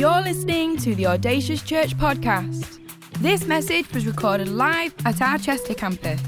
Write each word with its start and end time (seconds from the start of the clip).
You're 0.00 0.22
listening 0.22 0.78
to 0.78 0.94
the 0.94 1.04
Audacious 1.08 1.60
Church 1.60 1.94
podcast. 1.94 2.78
This 3.18 3.44
message 3.44 3.92
was 3.92 4.06
recorded 4.06 4.48
live 4.48 4.94
at 5.04 5.20
our 5.20 5.36
Chester 5.36 5.74
campus. 5.74 6.22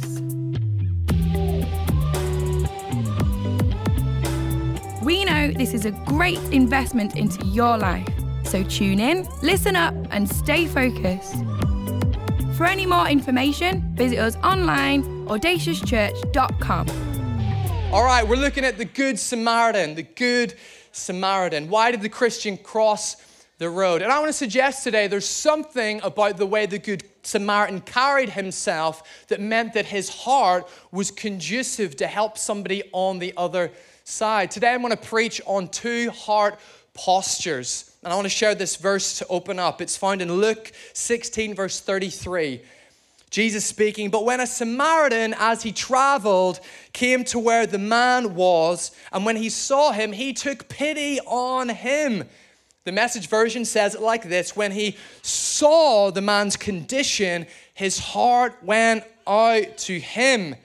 We 5.03 5.25
know 5.25 5.53
this 5.53 5.73
is 5.73 5.87
a 5.87 5.93
great 6.05 6.39
investment 6.53 7.17
into 7.17 7.47
your 7.47 7.79
life, 7.79 8.07
so 8.45 8.63
tune 8.63 9.01
in, 9.01 9.27
listen 9.43 9.75
up, 9.75 9.95
and 10.11 10.29
stay 10.29 10.67
focused. 10.67 11.37
For 12.59 12.67
any 12.67 12.85
more 12.85 13.09
information, 13.09 13.91
visit 13.97 14.19
us 14.19 14.37
online, 14.45 15.03
at 15.03 15.29
audaciouschurch.com. 15.29 16.89
All 17.91 18.05
right, 18.05 18.29
we're 18.29 18.37
looking 18.37 18.67
at 18.67 18.77
the 18.77 18.85
Good 18.85 19.19
Samaritan, 19.19 19.95
the 19.95 20.03
Good 20.03 20.57
Samaritan. 20.91 21.71
Why 21.71 21.91
did 21.91 22.03
the 22.03 22.11
Christian 22.11 22.59
cross 22.59 23.17
the 23.59 23.71
road. 23.71 24.03
And 24.03 24.13
I 24.13 24.19
want 24.19 24.29
to 24.29 24.33
suggest 24.33 24.85
today 24.85 25.07
there's 25.07 25.29
something 25.29 26.01
about 26.03 26.37
the 26.37 26.47
way 26.47 26.67
the 26.67 26.79
Good 26.79 27.05
Samaritan 27.23 27.81
carried 27.81 28.31
himself 28.31 29.27
that 29.29 29.41
meant 29.41 29.75
that 29.75 29.87
his 29.87 30.09
heart 30.09 30.69
was 30.91 31.11
conducive 31.11 31.97
to 31.97 32.07
help 32.07 32.39
somebody 32.39 32.83
on 32.93 33.19
the 33.19 33.33
other 33.37 33.71
side. 34.05 34.51
Today 34.51 34.73
I'm 34.73 34.81
going 34.81 34.91
to 34.91 34.97
preach 34.97 35.41
on 35.47 35.69
two 35.69 36.11
heart 36.11 36.59
postures. 36.95 37.95
And 38.03 38.13
I 38.13 38.17
want 38.17 38.27
to 38.27 38.31
share 38.31 38.55
this 38.55 38.77
verse 38.77 39.19
to 39.19 39.27
open 39.29 39.59
up. 39.59 39.81
It's 39.81 39.97
found 39.97 40.23
in 40.23 40.33
Luke 40.33 40.73
16, 40.95 41.55
verse 41.55 41.81
33. 41.81 42.61
Jesus 43.31 43.65
speaking, 43.65 44.11
but 44.11 44.27
when 44.27 44.41
a 44.41 44.47
Samaritan, 44.47 45.35
as 45.39 45.63
he 45.63 45.73
traveled, 45.73 46.61
came 46.93 47.25
to 47.25 47.39
where 47.39 47.67
the 47.67 47.79
man 47.79 48.35
was, 48.35 48.91
and 49.11 49.25
when 49.25 49.37
he 49.37 49.49
saw 49.49 49.91
him, 49.91 50.13
he 50.13 50.35
took 50.35 50.69
pity 50.69 51.19
on 51.21 51.71
him 51.71 52.25
the 52.85 52.93
message 52.93 53.29
version 53.29 53.65
says 53.65 53.95
it 53.95 54.01
like 54.01 54.29
this 54.29 54.57
When 54.57 54.73
he 54.73 54.97
saw 55.23 56.11
the 56.11 56.21
man's 56.21 56.57
condition, 56.57 57.47
his 57.75 57.99
heart 57.99 58.63
went 58.63 59.05
out 59.27 59.79
to 59.79 59.99
him. 59.99 60.57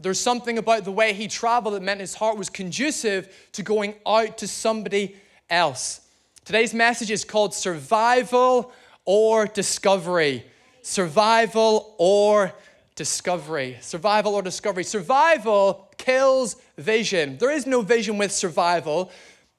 There's 0.00 0.18
something 0.18 0.58
about 0.58 0.84
the 0.84 0.90
way 0.90 1.12
he 1.12 1.28
traveled 1.28 1.74
that 1.74 1.82
meant 1.82 2.00
his 2.00 2.14
heart 2.14 2.36
was 2.36 2.50
conducive 2.50 3.32
to 3.52 3.62
going 3.62 3.94
out 4.04 4.38
to 4.38 4.48
somebody 4.48 5.14
else. 5.48 6.00
Today's 6.44 6.74
message 6.74 7.12
is 7.12 7.24
called 7.24 7.54
Survival 7.54 8.72
or 9.04 9.46
Discovery. 9.46 10.44
Survival 10.82 11.94
or 11.98 12.52
discovery. 12.96 13.78
Survival 13.80 14.34
or 14.34 14.42
discovery. 14.42 14.82
Survival 14.82 15.88
kills 15.96 16.56
vision. 16.76 17.38
There 17.38 17.52
is 17.52 17.66
no 17.66 17.82
vision 17.82 18.18
with 18.18 18.32
survival 18.32 19.12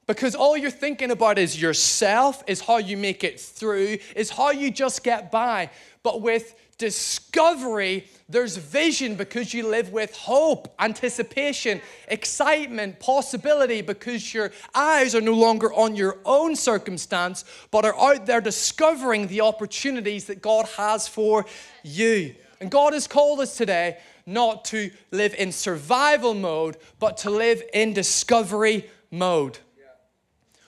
because 0.06 0.34
all 0.34 0.56
you're 0.56 0.70
thinking 0.70 1.10
about 1.10 1.38
is 1.38 1.60
yourself, 1.60 2.42
is 2.46 2.60
how 2.60 2.78
you 2.78 2.96
make 2.96 3.24
it 3.24 3.40
through, 3.40 3.98
is 4.14 4.30
how 4.30 4.50
you 4.50 4.70
just 4.70 5.02
get 5.02 5.30
by. 5.30 5.70
But 6.02 6.20
with 6.20 6.54
discovery, 6.76 8.06
there's 8.28 8.56
vision 8.56 9.14
because 9.14 9.54
you 9.54 9.66
live 9.66 9.92
with 9.92 10.14
hope, 10.16 10.74
anticipation, 10.78 11.80
excitement, 12.08 12.98
possibility 13.00 13.80
because 13.80 14.34
your 14.34 14.50
eyes 14.74 15.14
are 15.14 15.20
no 15.20 15.34
longer 15.34 15.72
on 15.72 15.96
your 15.96 16.18
own 16.24 16.56
circumstance, 16.56 17.44
but 17.70 17.84
are 17.84 17.98
out 17.98 18.26
there 18.26 18.40
discovering 18.40 19.28
the 19.28 19.40
opportunities 19.40 20.26
that 20.26 20.42
God 20.42 20.66
has 20.76 21.08
for 21.08 21.46
you. 21.82 22.34
And 22.60 22.70
God 22.70 22.92
has 22.92 23.06
called 23.06 23.40
us 23.40 23.56
today 23.56 23.98
not 24.26 24.64
to 24.66 24.90
live 25.10 25.34
in 25.34 25.52
survival 25.52 26.34
mode, 26.34 26.76
but 26.98 27.18
to 27.18 27.30
live 27.30 27.62
in 27.72 27.92
discovery 27.92 28.88
mode. 29.10 29.58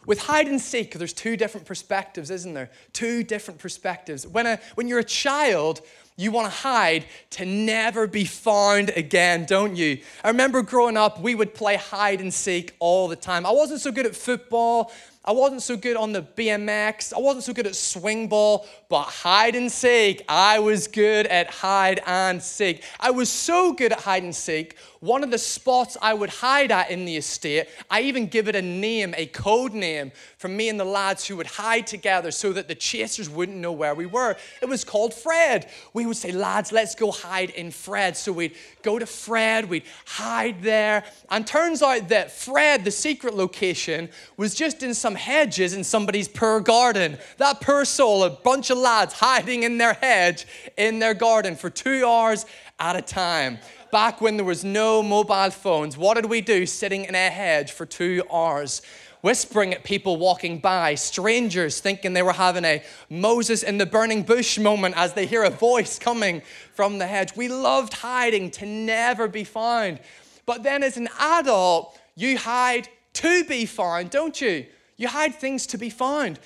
With 0.07 0.21
hide 0.21 0.47
and 0.47 0.61
seek, 0.61 0.95
there's 0.95 1.13
two 1.13 1.37
different 1.37 1.67
perspectives, 1.67 2.31
isn't 2.31 2.55
there? 2.55 2.71
Two 2.93 3.25
different 3.25 3.59
perspectives. 3.59 4.27
When, 4.27 4.47
a, 4.47 4.61
when 4.77 4.87
you're 4.87 5.01
a 5.01 5.05
child, 5.05 5.81
you 6.17 6.31
want 6.31 6.47
to 6.47 6.57
hide 6.59 7.05
to 7.31 7.45
never 7.45 8.07
be 8.07 8.25
found 8.25 8.91
again, 8.91 9.45
don't 9.45 9.77
you? 9.77 9.99
I 10.25 10.29
remember 10.29 10.63
growing 10.63 10.97
up, 10.97 11.21
we 11.21 11.35
would 11.35 11.55
play 11.55 11.77
hide 11.77 12.21
and 12.21 12.33
seek 12.33 12.75
all 12.79 13.09
the 13.09 13.17
time. 13.17 13.45
I 13.45 13.51
wasn't 13.51 13.81
so 13.81 13.91
good 13.91 14.07
at 14.07 14.17
football. 14.17 14.93
I 15.29 15.33
wasn't 15.33 15.63
so 15.63 15.77
good 15.77 15.97
on 15.97 16.13
the 16.13 16.23
BMX. 16.23 17.13
I 17.13 17.19
wasn't 17.19 17.43
so 17.43 17.53
good 17.53 17.67
at 17.67 17.75
swing 17.75 18.29
ball, 18.29 18.65
but 18.89 19.03
hide 19.03 19.57
and 19.57 19.71
seek, 19.73 20.23
I 20.29 20.61
was 20.61 20.87
good 20.87 21.27
at 21.27 21.51
hide 21.51 22.01
and 22.07 22.41
seek. 22.41 22.85
I 23.01 23.11
was 23.11 23.29
so 23.29 23.73
good 23.73 23.91
at 23.91 24.01
hide 24.01 24.23
and 24.23 24.35
seek, 24.35 24.77
one 25.01 25.25
of 25.25 25.31
the 25.31 25.39
spots 25.39 25.97
I 26.01 26.15
would 26.15 26.31
hide 26.31 26.71
at 26.71 26.91
in 26.91 27.05
the 27.05 27.17
estate, 27.17 27.69
I 27.91 28.03
even 28.03 28.27
give 28.27 28.49
it 28.49 28.57
a 28.57 28.63
name, 28.63 29.15
a 29.17 29.27
code 29.27 29.73
name, 29.73 30.13
for 30.39 30.49
me 30.49 30.69
and 30.69 30.79
the 30.79 30.85
lads 30.85 31.27
who 31.27 31.37
would 31.37 31.47
hide 31.47 31.87
together 31.87 32.31
so 32.31 32.53
that 32.53 32.69
the 32.69 32.75
chasers 32.75 33.29
wouldn't 33.29 33.57
know 33.57 33.73
where 33.73 33.95
we 33.95 34.05
were. 34.05 34.37
It 34.61 34.69
was 34.69 34.85
called 34.85 35.15
Fred. 35.15 35.71
We 35.95 36.05
would 36.05 36.17
say, 36.17 36.31
lads, 36.31 36.73
let's 36.73 36.95
go 36.95 37.11
hide 37.11 37.51
in 37.51 37.71
Fred. 37.71 38.19
So 38.19 38.33
we'd 38.33 38.55
go 38.83 38.99
to 38.99 39.07
Fred, 39.07 39.71
we'd 39.71 39.85
hide 40.05 40.63
there. 40.63 41.05
And 41.31 41.47
turns 41.47 41.83
out 41.83 42.11
that 42.11 42.31
Fred, 42.31 42.85
the 42.85 42.91
secret 42.91 43.35
location, 43.35 44.11
was 44.37 44.55
just 44.55 44.83
in 44.83 44.93
some 44.93 45.15
hedges 45.15 45.73
in 45.73 45.83
somebody's 45.83 46.29
poor 46.29 46.61
garden. 46.61 47.17
That 47.39 47.63
poor 47.63 47.87
soul, 47.87 48.25
a 48.25 48.31
bunch 48.31 48.69
of 48.69 48.77
lads 48.77 49.15
hiding 49.15 49.63
in 49.63 49.79
their 49.79 49.95
hedge 49.95 50.47
in 50.77 50.99
their 50.99 51.15
garden 51.15 51.57
for 51.57 51.71
two 51.71 52.07
hours 52.07 52.45
at 52.79 52.95
a 52.95 53.03
time. 53.03 53.59
Back 53.91 54.21
when 54.21 54.37
there 54.37 54.45
was 54.45 54.65
no 54.65 55.03
mobile 55.03 55.51
phones, 55.51 55.97
what 55.97 56.15
did 56.15 56.27
we 56.27 56.41
do 56.41 56.67
sitting 56.67 57.05
in 57.05 57.15
a 57.15 57.31
hedge 57.31 57.73
for 57.73 57.87
two 57.87 58.23
hours? 58.31 58.83
Whispering 59.27 59.75
at 59.75 59.83
people 59.83 60.19
walking 60.19 60.61
by, 60.61 60.95
strangers 60.95 61.81
thinking 61.81 62.13
they 62.13 62.23
were 62.23 62.33
having 62.33 62.65
a 62.65 62.81
Moses 63.11 63.65
in 63.65 63.77
the 63.77 63.85
burning 63.85 64.23
bush 64.23 64.57
moment 64.57 64.97
as 64.97 65.15
they 65.15 65.27
hear 65.27 65.43
a 65.43 65.51
voice 65.51 65.99
coming 65.99 66.43
from 66.75 66.99
the 66.99 67.09
hedge. 67.09 67.35
We 67.35 67.49
loved 67.49 67.93
hiding 67.93 68.53
to 68.53 68.67
never 68.67 69.27
be 69.27 69.43
found. 69.43 69.99
But 70.47 70.63
then 70.63 70.85
as 70.85 70.97
an 70.97 71.09
adult, 71.19 71.99
you 72.15 72.39
hide 72.39 72.89
to 73.15 73.43
be 73.47 73.67
found, 73.67 74.11
don't 74.11 74.41
you? 74.41 74.65
You 74.97 75.09
hide 75.09 75.35
things 75.35 75.67
to 75.67 75.77
be 75.77 75.91
found. 75.91 76.39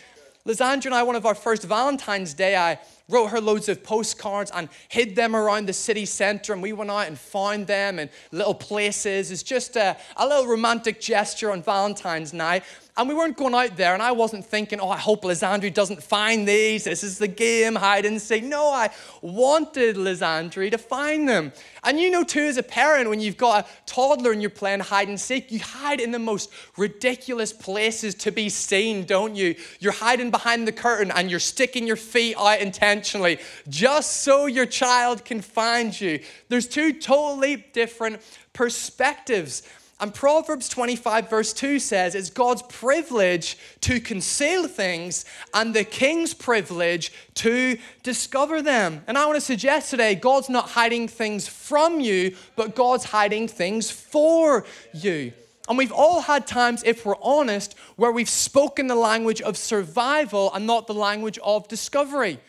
Lysandra 0.45 0.89
and 0.89 0.95
I, 0.95 1.03
one 1.03 1.17
of 1.17 1.27
our 1.27 1.35
first 1.35 1.65
Valentine's 1.65 2.33
Day, 2.33 2.57
I 2.57 2.79
wrote 3.11 3.29
her 3.29 3.41
loads 3.41 3.69
of 3.69 3.85
postcards 3.85 4.51
and 4.55 4.69
hid 4.89 5.15
them 5.15 5.37
around 5.37 5.67
the 5.67 5.73
city 5.73 6.07
center. 6.07 6.53
And 6.53 6.63
we 6.63 6.73
went 6.73 6.91
out 6.91 7.09
and 7.09 7.19
found 7.19 7.67
them 7.67 7.99
in 7.99 8.09
little 8.33 8.55
places. 8.55 9.31
It's 9.31 9.43
just 9.43 9.77
a, 9.77 9.97
a 10.17 10.27
little 10.27 10.47
romantic 10.47 11.01
gesture 11.01 11.51
on 11.51 11.63
Valentine's 11.63 12.33
night. 12.33 12.65
And 13.01 13.09
we 13.09 13.15
weren't 13.15 13.39
going 13.39 13.55
out 13.55 13.79
there, 13.79 13.95
and 13.95 14.03
I 14.03 14.13
wasn't 14.13 14.45
thinking, 14.45 14.79
oh, 14.79 14.91
I 14.91 14.99
hope 14.99 15.25
Lysandra 15.25 15.71
doesn't 15.71 16.03
find 16.03 16.47
these. 16.47 16.85
This 16.85 17.03
is 17.03 17.17
the 17.17 17.29
game, 17.29 17.75
hide 17.75 18.05
and 18.05 18.21
seek. 18.21 18.45
No, 18.45 18.69
I 18.69 18.91
wanted 19.23 19.97
Lysandra 19.97 20.69
to 20.69 20.77
find 20.77 21.27
them. 21.27 21.51
And 21.83 21.99
you 21.99 22.11
know, 22.11 22.25
too, 22.25 22.43
as 22.43 22.59
a 22.59 22.63
parent, 22.63 23.09
when 23.09 23.19
you've 23.19 23.39
got 23.39 23.65
a 23.65 23.69
toddler 23.87 24.33
and 24.33 24.43
you're 24.43 24.51
playing 24.51 24.81
hide 24.81 25.09
and 25.09 25.19
seek, 25.19 25.51
you 25.51 25.61
hide 25.61 25.99
in 25.99 26.11
the 26.11 26.19
most 26.19 26.53
ridiculous 26.77 27.55
places 27.55 28.15
to 28.17 28.31
be 28.31 28.51
seen, 28.51 29.07
don't 29.07 29.35
you? 29.35 29.55
You're 29.79 29.93
hiding 29.93 30.31
behind 30.31 30.69
the 30.69 30.73
curtain 30.73 31.11
and 31.11 31.31
you're 31.31 31.41
sticking 31.41 31.87
your 31.87 31.97
feet 31.97 32.37
out 32.37 32.61
intentionally 32.61 33.39
just 33.71 34.19
so 34.19 34.45
your 34.45 34.67
child 34.67 35.25
can 35.25 35.41
find 35.41 35.99
you. 35.99 36.21
There's 36.51 36.69
two 36.69 36.93
totally 36.93 37.65
different 37.73 38.21
perspectives. 38.53 39.63
And 40.01 40.15
Proverbs 40.15 40.69
25, 40.71 41.29
verse 41.29 41.53
2 41.53 41.79
says 41.79 42.15
it's 42.15 42.31
God's 42.31 42.63
privilege 42.63 43.59
to 43.83 44.01
conceal 44.01 44.67
things 44.67 45.27
and 45.53 45.75
the 45.75 45.85
king's 45.85 46.33
privilege 46.33 47.13
to 47.35 47.77
discover 48.03 48.63
them. 48.63 49.03
And 49.07 49.19
I 49.19 49.27
want 49.27 49.37
to 49.37 49.43
suggest 49.43 49.91
today 49.91 50.15
God's 50.15 50.49
not 50.49 50.71
hiding 50.71 51.07
things 51.07 51.47
from 51.47 52.01
you, 52.01 52.35
but 52.57 52.75
God's 52.75 53.05
hiding 53.05 53.47
things 53.47 53.91
for 53.91 54.65
you. 54.95 55.33
And 55.69 55.77
we've 55.77 55.93
all 55.93 56.23
had 56.23 56.47
times, 56.47 56.83
if 56.85 57.05
we're 57.05 57.15
honest, 57.23 57.77
where 57.97 58.11
we've 58.11 58.29
spoken 58.29 58.87
the 58.87 58.97
language 58.97 59.43
of 59.43 59.57
survival 59.57 60.51
and 60.55 60.67
not 60.67 60.87
the 60.87 60.95
language 60.95 61.39
of 61.45 61.69
discovery. 61.69 62.41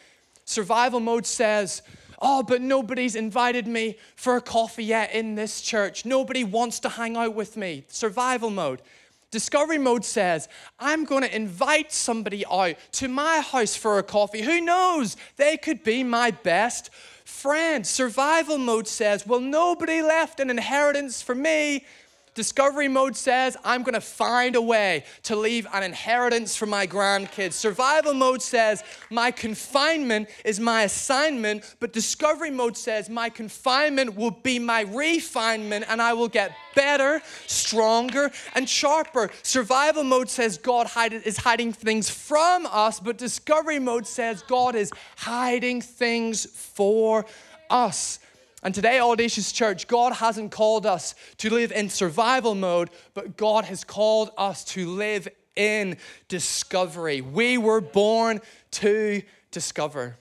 Survival 0.46 1.00
mode 1.00 1.26
says, 1.26 1.84
Oh, 2.22 2.44
but 2.44 2.62
nobody's 2.62 3.16
invited 3.16 3.66
me 3.68 3.98
for 4.16 4.38
a 4.38 4.42
coffee 4.42 4.84
yet 4.84 5.12
in 5.14 5.34
this 5.34 5.60
church. 5.60 6.06
Nobody 6.06 6.44
wants 6.44 6.80
to 6.82 6.90
hang 6.90 7.18
out 7.18 7.34
with 7.34 7.58
me. 7.58 7.84
Survival 7.88 8.52
mode. 8.52 8.84
Discovery 9.32 9.78
mode 9.78 10.06
says, 10.06 10.48
I'm 10.78 11.06
going 11.06 11.24
to 11.24 11.36
invite 11.36 11.92
somebody 11.92 12.46
out 12.46 12.76
to 12.94 13.08
my 13.08 13.40
house 13.40 13.76
for 13.76 13.98
a 13.98 14.04
coffee. 14.04 14.42
Who 14.42 14.62
knows? 14.62 15.16
They 15.38 15.58
could 15.58 15.84
be 15.84 16.04
my 16.04 16.32
best 16.32 16.94
friend. 17.24 17.88
Survival 17.88 18.58
mode 18.58 18.88
says, 18.88 19.26
Well, 19.26 19.40
nobody 19.40 20.02
left 20.02 20.42
an 20.42 20.50
inheritance 20.50 21.22
for 21.22 21.34
me. 21.34 21.86
Discovery 22.34 22.88
mode 22.88 23.18
says, 23.18 23.58
I'm 23.66 23.84
going 23.84 23.94
to 23.94 24.00
find 24.00 24.56
a 24.56 24.62
way 24.62 25.04
to 25.24 25.36
leave 25.36 25.68
an 25.74 25.84
inheritance 25.84 26.56
for 26.56 26.66
my 26.66 26.88
grandkids. 26.88 27.54
Survival 27.54 28.14
mode 28.14 28.42
says, 28.42 28.84
my 29.10 29.32
confinement 29.32 30.30
is 30.46 30.58
my 30.58 30.84
assignment. 30.84 31.76
But 31.82 31.92
discovery 31.92 32.50
mode 32.50 32.78
says, 32.78 33.10
my 33.10 33.30
confinement 33.30 34.16
will 34.16 34.32
be 34.32 34.60
my 34.60 34.82
refinement 34.82 35.86
and 35.90 36.02
I 36.02 36.14
will 36.14 36.30
get 36.30 36.56
better, 36.74 37.22
stronger, 37.48 38.32
and 38.56 38.68
sharper. 38.68 39.30
Survival 39.44 40.06
mode 40.06 40.30
says 40.30 40.58
God 40.58 40.90
is 41.26 41.36
hiding 41.36 41.74
things 41.74 42.10
from 42.10 42.66
us. 42.66 43.02
But 43.02 43.18
discovery 43.18 43.80
mode 43.80 44.08
says 44.08 44.42
God 44.44 44.76
is 44.76 44.90
hiding 45.18 45.82
things 45.82 46.46
for 46.46 47.26
us. 47.70 48.20
And 48.64 48.76
today, 48.76 49.00
Audacious 49.00 49.52
Church, 49.52 49.88
God 49.88 50.14
hasn't 50.14 50.52
called 50.52 50.86
us 50.86 51.16
to 51.38 51.50
live 51.50 51.72
in 51.72 51.90
survival 51.90 52.54
mode, 52.54 52.90
but 53.16 53.36
God 53.36 53.66
has 53.66 53.84
called 53.84 54.30
us 54.38 54.64
to 54.66 54.88
live 54.88 55.28
in 55.56 55.98
discovery. 56.28 57.22
We 57.22 57.58
were 57.58 57.82
born 57.82 58.40
to 58.72 59.24
discover. 59.50 60.16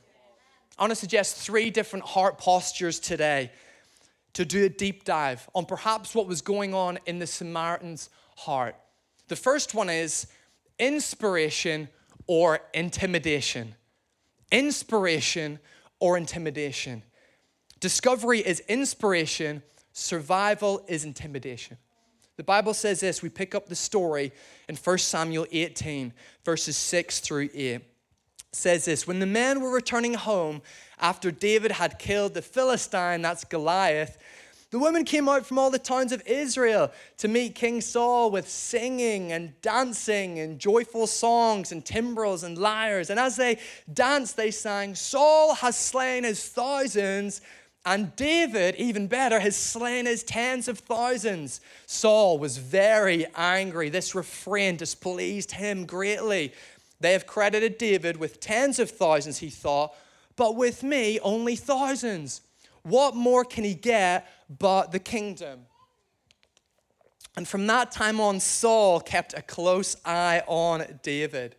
I 0.79 0.83
want 0.83 0.93
to 0.93 0.97
suggest 0.97 1.37
three 1.37 1.69
different 1.71 2.07
heart 2.07 2.39
postures 2.39 2.99
today 2.99 3.51
to 4.33 4.47
do 4.47 4.65
a 4.65 4.69
deep 4.71 5.05
dive 5.05 5.47
on 5.55 5.67
perhaps 5.67 6.15
what 6.15 6.27
was 6.27 6.41
going 6.41 6.73
on 6.73 6.99
in 7.05 7.19
the 7.19 7.27
Samaritan's 7.27 8.09
heart. 8.37 8.75
The 9.29 9.37
first 9.37 9.75
one 9.75 9.91
is 9.91 10.27
inspiration 10.79 11.89
or 12.27 12.61
intimidation. 12.73 13.75
Inspiration 14.51 15.59
or 15.99 16.17
intimidation. 16.17 17.03
Discovery 17.81 18.41
is 18.41 18.61
inspiration, 18.69 19.63
survival 19.93 20.85
is 20.87 21.05
intimidation. 21.05 21.79
The 22.37 22.45
Bible 22.45 22.73
says 22.73 23.01
this. 23.01 23.23
We 23.23 23.29
pick 23.29 23.55
up 23.55 23.69
the 23.69 23.75
story 23.75 24.33
in 24.69 24.77
1 24.77 24.99
Samuel 24.99 25.47
18, 25.51 26.13
verses 26.45 26.77
6 26.77 27.21
through 27.21 27.51
8. 27.53 27.75
It 27.75 27.85
says 28.53 28.87
this 28.87 29.07
When 29.07 29.19
the 29.19 29.27
men 29.27 29.61
were 29.61 29.71
returning 29.71 30.15
home 30.15 30.63
after 30.99 31.31
David 31.31 31.73
had 31.73 31.99
killed 31.99 32.35
the 32.35 32.43
Philistine, 32.43 33.23
that's 33.23 33.45
Goliath, 33.45 34.17
the 34.71 34.79
women 34.79 35.05
came 35.05 35.29
out 35.29 35.45
from 35.45 35.59
all 35.59 35.71
the 35.71 35.81
towns 35.81 36.13
of 36.13 36.23
Israel 36.27 36.93
to 37.19 37.29
meet 37.29 37.57
King 37.57 37.81
Saul 37.81 38.31
with 38.31 38.49
singing 38.49 39.33
and 39.33 39.61
dancing 39.63 40.39
and 40.39 40.61
joyful 40.61 41.09
songs 41.09 41.73
and 41.73 41.85
timbrels 41.85 42.45
and 42.45 42.57
lyres. 42.57 43.11
And 43.11 43.19
as 43.19 43.35
they 43.35 43.59
danced, 43.93 44.37
they 44.37 44.53
sang, 44.53 44.95
Saul 44.95 45.55
has 45.57 45.77
slain 45.77 46.23
his 46.23 46.49
thousands 46.49 47.41
and 47.85 48.15
David, 48.15 48.75
even 48.77 49.07
better, 49.07 49.41
has 49.41 49.57
slain 49.57 50.05
his 50.07 50.23
tens 50.23 50.69
of 50.69 50.79
thousands. 50.79 51.61
Saul 51.87 52.39
was 52.39 52.59
very 52.59 53.27
angry. 53.35 53.89
This 53.89 54.15
refrain 54.15 54.77
displeased 54.77 55.53
him 55.53 55.87
greatly. 55.87 56.53
They 57.01 57.13
have 57.13 57.27
credited 57.27 57.79
David 57.79 58.19
with 58.19 58.41
tens 58.41 58.79
of 58.79 58.91
thousands, 58.91 59.39
he 59.39 59.49
thought, 59.49 59.95
but 60.37 60.57
with 60.57 60.83
me, 60.83 61.19
only 61.21 61.57
thousands. 61.57 62.43
What 62.83 63.17
more 63.17 63.45
can 63.45 63.65
he 63.65 63.75
get 63.75 64.29
but 64.59 64.93
the 64.93 64.99
kingdom? 64.99 65.61
And 67.37 67.49
from 67.49 67.67
that 67.69 67.93
time 67.93 68.21
on, 68.21 68.41
Saul 68.41 69.01
kept 69.01 69.33
a 69.33 69.43
close 69.43 69.97
eye 70.05 70.43
on 70.47 70.99
David. 71.03 71.57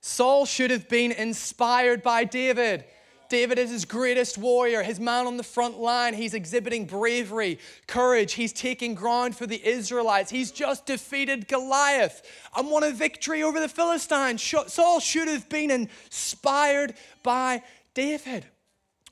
Saul 0.00 0.46
should 0.46 0.70
have 0.70 0.88
been 0.88 1.12
inspired 1.12 2.02
by 2.02 2.24
David. 2.24 2.84
David 3.28 3.58
is 3.58 3.70
his 3.70 3.84
greatest 3.84 4.38
warrior, 4.38 4.82
his 4.82 5.00
man 5.00 5.26
on 5.26 5.36
the 5.36 5.42
front 5.42 5.78
line. 5.78 6.14
He's 6.14 6.34
exhibiting 6.34 6.86
bravery, 6.86 7.58
courage. 7.86 8.34
He's 8.34 8.52
taking 8.52 8.94
ground 8.94 9.36
for 9.36 9.46
the 9.46 9.64
Israelites. 9.66 10.30
He's 10.30 10.50
just 10.50 10.86
defeated 10.86 11.48
Goliath 11.48 12.22
and 12.56 12.70
won 12.70 12.82
a 12.82 12.90
victory 12.90 13.42
over 13.42 13.60
the 13.60 13.68
Philistines. 13.68 14.42
Saul 14.42 15.00
should 15.00 15.28
have 15.28 15.48
been 15.48 15.70
inspired 15.70 16.94
by 17.22 17.62
David. 17.94 18.46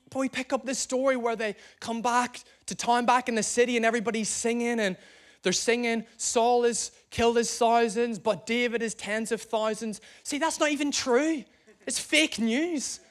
But 0.09 0.19
we 0.19 0.29
pick 0.29 0.53
up 0.53 0.65
this 0.65 0.79
story 0.79 1.17
where 1.17 1.35
they 1.35 1.55
come 1.79 2.01
back 2.01 2.39
to 2.67 2.75
town, 2.75 3.05
back 3.05 3.29
in 3.29 3.35
the 3.35 3.43
city, 3.43 3.77
and 3.77 3.85
everybody's 3.85 4.29
singing, 4.29 4.79
and 4.79 4.95
they're 5.41 5.51
singing, 5.51 6.05
Saul 6.17 6.63
has 6.63 6.91
killed 7.09 7.35
his 7.35 7.55
thousands, 7.57 8.17
but 8.17 8.45
David 8.45 8.81
is 8.81 8.93
tens 8.93 9.31
of 9.31 9.41
thousands. 9.41 9.99
See, 10.23 10.37
that's 10.37 10.59
not 10.59 10.71
even 10.71 10.89
true. 10.89 11.43
It's 11.85 11.99
fake 11.99 12.39
news. 12.39 13.01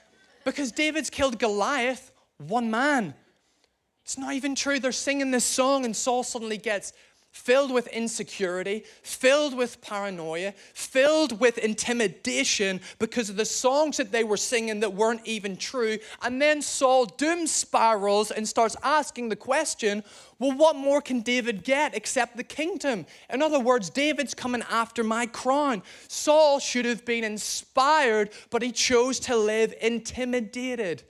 Because 0.44 0.72
David's 0.72 1.10
killed 1.10 1.38
Goliath, 1.38 2.12
one 2.38 2.70
man. 2.70 3.14
It's 4.04 4.18
not 4.18 4.34
even 4.34 4.54
true. 4.54 4.80
They're 4.80 4.92
singing 4.92 5.30
this 5.30 5.44
song, 5.44 5.84
and 5.84 5.94
Saul 5.94 6.22
suddenly 6.22 6.58
gets 6.58 6.92
filled 7.32 7.72
with 7.72 7.86
insecurity, 7.88 8.84
filled 9.02 9.56
with 9.56 9.80
paranoia, 9.80 10.52
filled 10.74 11.40
with 11.40 11.56
intimidation 11.56 12.78
because 12.98 13.30
of 13.30 13.36
the 13.36 13.44
songs 13.44 13.96
that 13.96 14.12
they 14.12 14.22
were 14.22 14.36
singing 14.36 14.80
that 14.80 14.92
weren't 14.92 15.26
even 15.26 15.56
true. 15.56 15.98
And 16.20 16.40
then 16.40 16.60
Saul 16.60 17.06
doom 17.06 17.46
spirals 17.46 18.30
and 18.30 18.46
starts 18.46 18.76
asking 18.82 19.30
the 19.30 19.36
question 19.36 20.04
well, 20.38 20.56
what 20.56 20.74
more 20.74 21.00
can 21.00 21.20
David 21.20 21.62
get 21.62 21.94
except 21.94 22.36
the 22.36 22.42
kingdom? 22.42 23.06
In 23.30 23.42
other 23.42 23.60
words, 23.60 23.90
David's 23.90 24.34
coming 24.34 24.62
after 24.68 25.04
my 25.04 25.26
crown. 25.26 25.84
Saul 26.08 26.58
should 26.58 26.84
have 26.84 27.04
been 27.04 27.22
inspired, 27.22 28.30
but 28.50 28.60
he 28.60 28.72
chose 28.72 29.20
to 29.20 29.36
live 29.36 29.72
intimidated. 29.80 31.04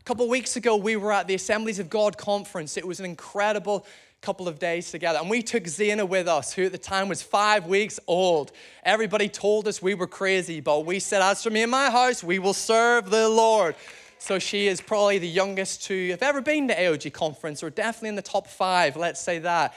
A 0.00 0.02
couple 0.02 0.28
weeks 0.28 0.56
ago, 0.56 0.74
we 0.76 0.96
were 0.96 1.12
at 1.12 1.28
the 1.28 1.34
Assemblies 1.34 1.78
of 1.78 1.88
God 1.88 2.18
conference. 2.18 2.76
It 2.76 2.86
was 2.86 2.98
an 2.98 3.06
incredible 3.06 3.86
couple 4.22 4.48
of 4.48 4.58
days 4.58 4.90
together. 4.90 5.18
And 5.18 5.30
we 5.30 5.42
took 5.42 5.66
Zena 5.66 6.04
with 6.04 6.28
us, 6.28 6.52
who 6.52 6.64
at 6.66 6.72
the 6.72 6.78
time 6.78 7.08
was 7.08 7.22
five 7.22 7.66
weeks 7.66 7.98
old. 8.06 8.52
Everybody 8.84 9.30
told 9.30 9.66
us 9.66 9.80
we 9.80 9.94
were 9.94 10.06
crazy, 10.06 10.60
but 10.60 10.84
we 10.84 10.98
said, 10.98 11.22
As 11.22 11.42
for 11.42 11.48
me 11.48 11.62
and 11.62 11.70
my 11.70 11.90
house, 11.90 12.22
we 12.22 12.38
will 12.38 12.52
serve 12.52 13.08
the 13.08 13.30
Lord. 13.30 13.74
So 14.18 14.38
she 14.38 14.66
is 14.66 14.82
probably 14.82 15.18
the 15.18 15.28
youngest 15.28 15.84
to 15.84 16.10
have 16.10 16.22
ever 16.22 16.42
been 16.42 16.68
to 16.68 16.74
AOG 16.74 17.14
conference, 17.14 17.62
or 17.62 17.70
definitely 17.70 18.10
in 18.10 18.16
the 18.16 18.22
top 18.22 18.46
five, 18.46 18.94
let's 18.94 19.20
say 19.20 19.38
that. 19.38 19.74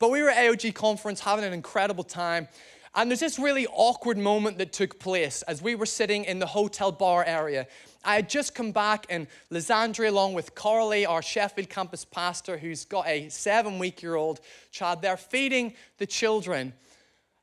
But 0.00 0.10
we 0.10 0.22
were 0.22 0.30
at 0.30 0.38
AOG 0.38 0.74
conference 0.74 1.20
having 1.20 1.44
an 1.44 1.52
incredible 1.52 2.02
time. 2.02 2.48
And 2.96 3.08
there's 3.08 3.20
this 3.20 3.38
really 3.38 3.68
awkward 3.68 4.18
moment 4.18 4.58
that 4.58 4.72
took 4.72 4.98
place 4.98 5.42
as 5.42 5.62
we 5.62 5.76
were 5.76 5.86
sitting 5.86 6.24
in 6.24 6.40
the 6.40 6.46
hotel 6.46 6.90
bar 6.90 7.24
area. 7.24 7.68
I 8.04 8.16
had 8.16 8.28
just 8.28 8.54
come 8.54 8.72
back, 8.72 9.06
and 9.08 9.26
Lysandra, 9.50 10.10
along 10.10 10.34
with 10.34 10.54
Carly, 10.54 11.06
our 11.06 11.22
Sheffield 11.22 11.68
campus 11.68 12.04
pastor, 12.04 12.58
who's 12.58 12.84
got 12.84 13.06
a 13.06 13.28
seven 13.28 13.78
week 13.78 14.02
year 14.02 14.14
old 14.14 14.40
child, 14.70 15.02
they're 15.02 15.16
feeding 15.16 15.74
the 15.98 16.06
children. 16.06 16.72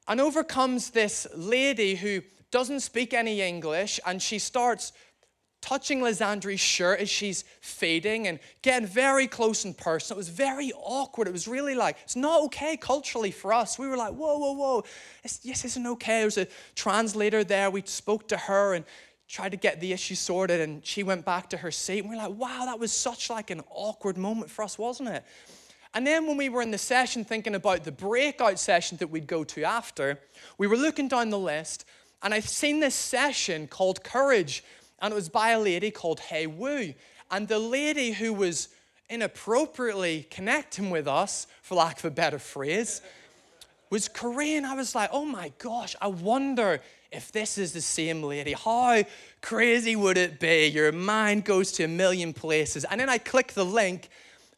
And 0.07 0.19
over 0.19 0.43
comes 0.43 0.89
this 0.89 1.27
lady 1.35 1.95
who 1.95 2.21
doesn't 2.51 2.81
speak 2.81 3.13
any 3.13 3.41
English, 3.41 3.99
and 4.05 4.21
she 4.21 4.39
starts 4.39 4.93
touching 5.61 6.01
Lysandra's 6.01 6.59
shirt 6.59 6.99
as 6.99 7.09
she's 7.09 7.43
feeding 7.61 8.27
and 8.27 8.39
getting 8.63 8.87
very 8.87 9.27
close 9.27 9.63
and 9.63 9.77
personal. 9.77 10.17
It 10.17 10.21
was 10.21 10.29
very 10.29 10.71
awkward. 10.75 11.27
It 11.27 11.31
was 11.31 11.47
really 11.47 11.75
like, 11.75 11.97
it's 12.03 12.15
not 12.15 12.41
okay 12.45 12.75
culturally 12.75 13.29
for 13.29 13.53
us. 13.53 13.77
We 13.77 13.87
were 13.87 13.95
like, 13.95 14.13
whoa, 14.13 14.37
whoa, 14.39 14.53
whoa. 14.53 14.83
It's, 15.23 15.39
yes, 15.43 15.63
isn't 15.63 15.85
okay. 15.85 16.17
There 16.17 16.25
was 16.25 16.39
a 16.39 16.47
translator 16.75 17.43
there. 17.43 17.69
We 17.69 17.83
spoke 17.85 18.27
to 18.29 18.37
her, 18.37 18.73
and 18.73 18.85
tried 19.31 19.49
to 19.49 19.57
get 19.57 19.79
the 19.79 19.93
issue 19.93 20.13
sorted 20.13 20.59
and 20.59 20.85
she 20.85 21.03
went 21.03 21.23
back 21.23 21.49
to 21.49 21.57
her 21.57 21.71
seat. 21.71 21.99
And 21.99 22.09
we 22.09 22.17
we're 22.17 22.21
like 22.21 22.37
wow 22.37 22.65
that 22.65 22.79
was 22.79 22.91
such 22.91 23.29
like 23.29 23.49
an 23.49 23.61
awkward 23.69 24.17
moment 24.17 24.51
for 24.51 24.63
us 24.63 24.77
wasn't 24.77 25.09
it? 25.09 25.23
And 25.93 26.05
then 26.05 26.27
when 26.27 26.35
we 26.35 26.49
were 26.49 26.61
in 26.61 26.71
the 26.71 26.77
session 26.77 27.23
thinking 27.23 27.55
about 27.55 27.85
the 27.85 27.91
breakout 27.93 28.59
session 28.59 28.97
that 28.97 29.07
we'd 29.07 29.27
go 29.27 29.45
to 29.45 29.63
after 29.63 30.19
we 30.57 30.67
were 30.67 30.75
looking 30.75 31.07
down 31.07 31.29
the 31.29 31.39
list 31.39 31.85
and 32.21 32.33
i'd 32.33 32.43
seen 32.43 32.81
this 32.81 32.95
session 32.95 33.67
called 33.67 34.03
courage 34.03 34.63
and 35.01 35.13
it 35.13 35.15
was 35.15 35.29
by 35.29 35.51
a 35.51 35.59
lady 35.59 35.91
called 35.91 36.19
Hea 36.19 36.47
Woo. 36.47 36.93
And 37.31 37.47
the 37.47 37.57
lady 37.57 38.11
who 38.11 38.33
was 38.33 38.67
inappropriately 39.09 40.27
connecting 40.29 40.89
with 40.89 41.07
us 41.07 41.47
for 41.61 41.75
lack 41.75 41.99
of 41.99 42.05
a 42.05 42.11
better 42.11 42.39
phrase 42.39 43.01
was 43.89 44.09
korean 44.09 44.65
i 44.65 44.73
was 44.73 44.93
like 44.93 45.09
oh 45.13 45.25
my 45.25 45.51
gosh 45.57 45.95
i 46.01 46.07
wonder 46.07 46.81
if 47.11 47.31
this 47.31 47.57
is 47.57 47.73
the 47.73 47.81
same 47.81 48.23
lady, 48.23 48.53
how 48.53 49.03
crazy 49.41 49.95
would 49.95 50.17
it 50.17 50.39
be? 50.39 50.67
Your 50.67 50.91
mind 50.91 51.43
goes 51.43 51.71
to 51.73 51.83
a 51.83 51.87
million 51.87 52.33
places. 52.33 52.85
And 52.85 52.99
then 52.99 53.09
I 53.09 53.17
click 53.17 53.53
the 53.53 53.65
link, 53.65 54.09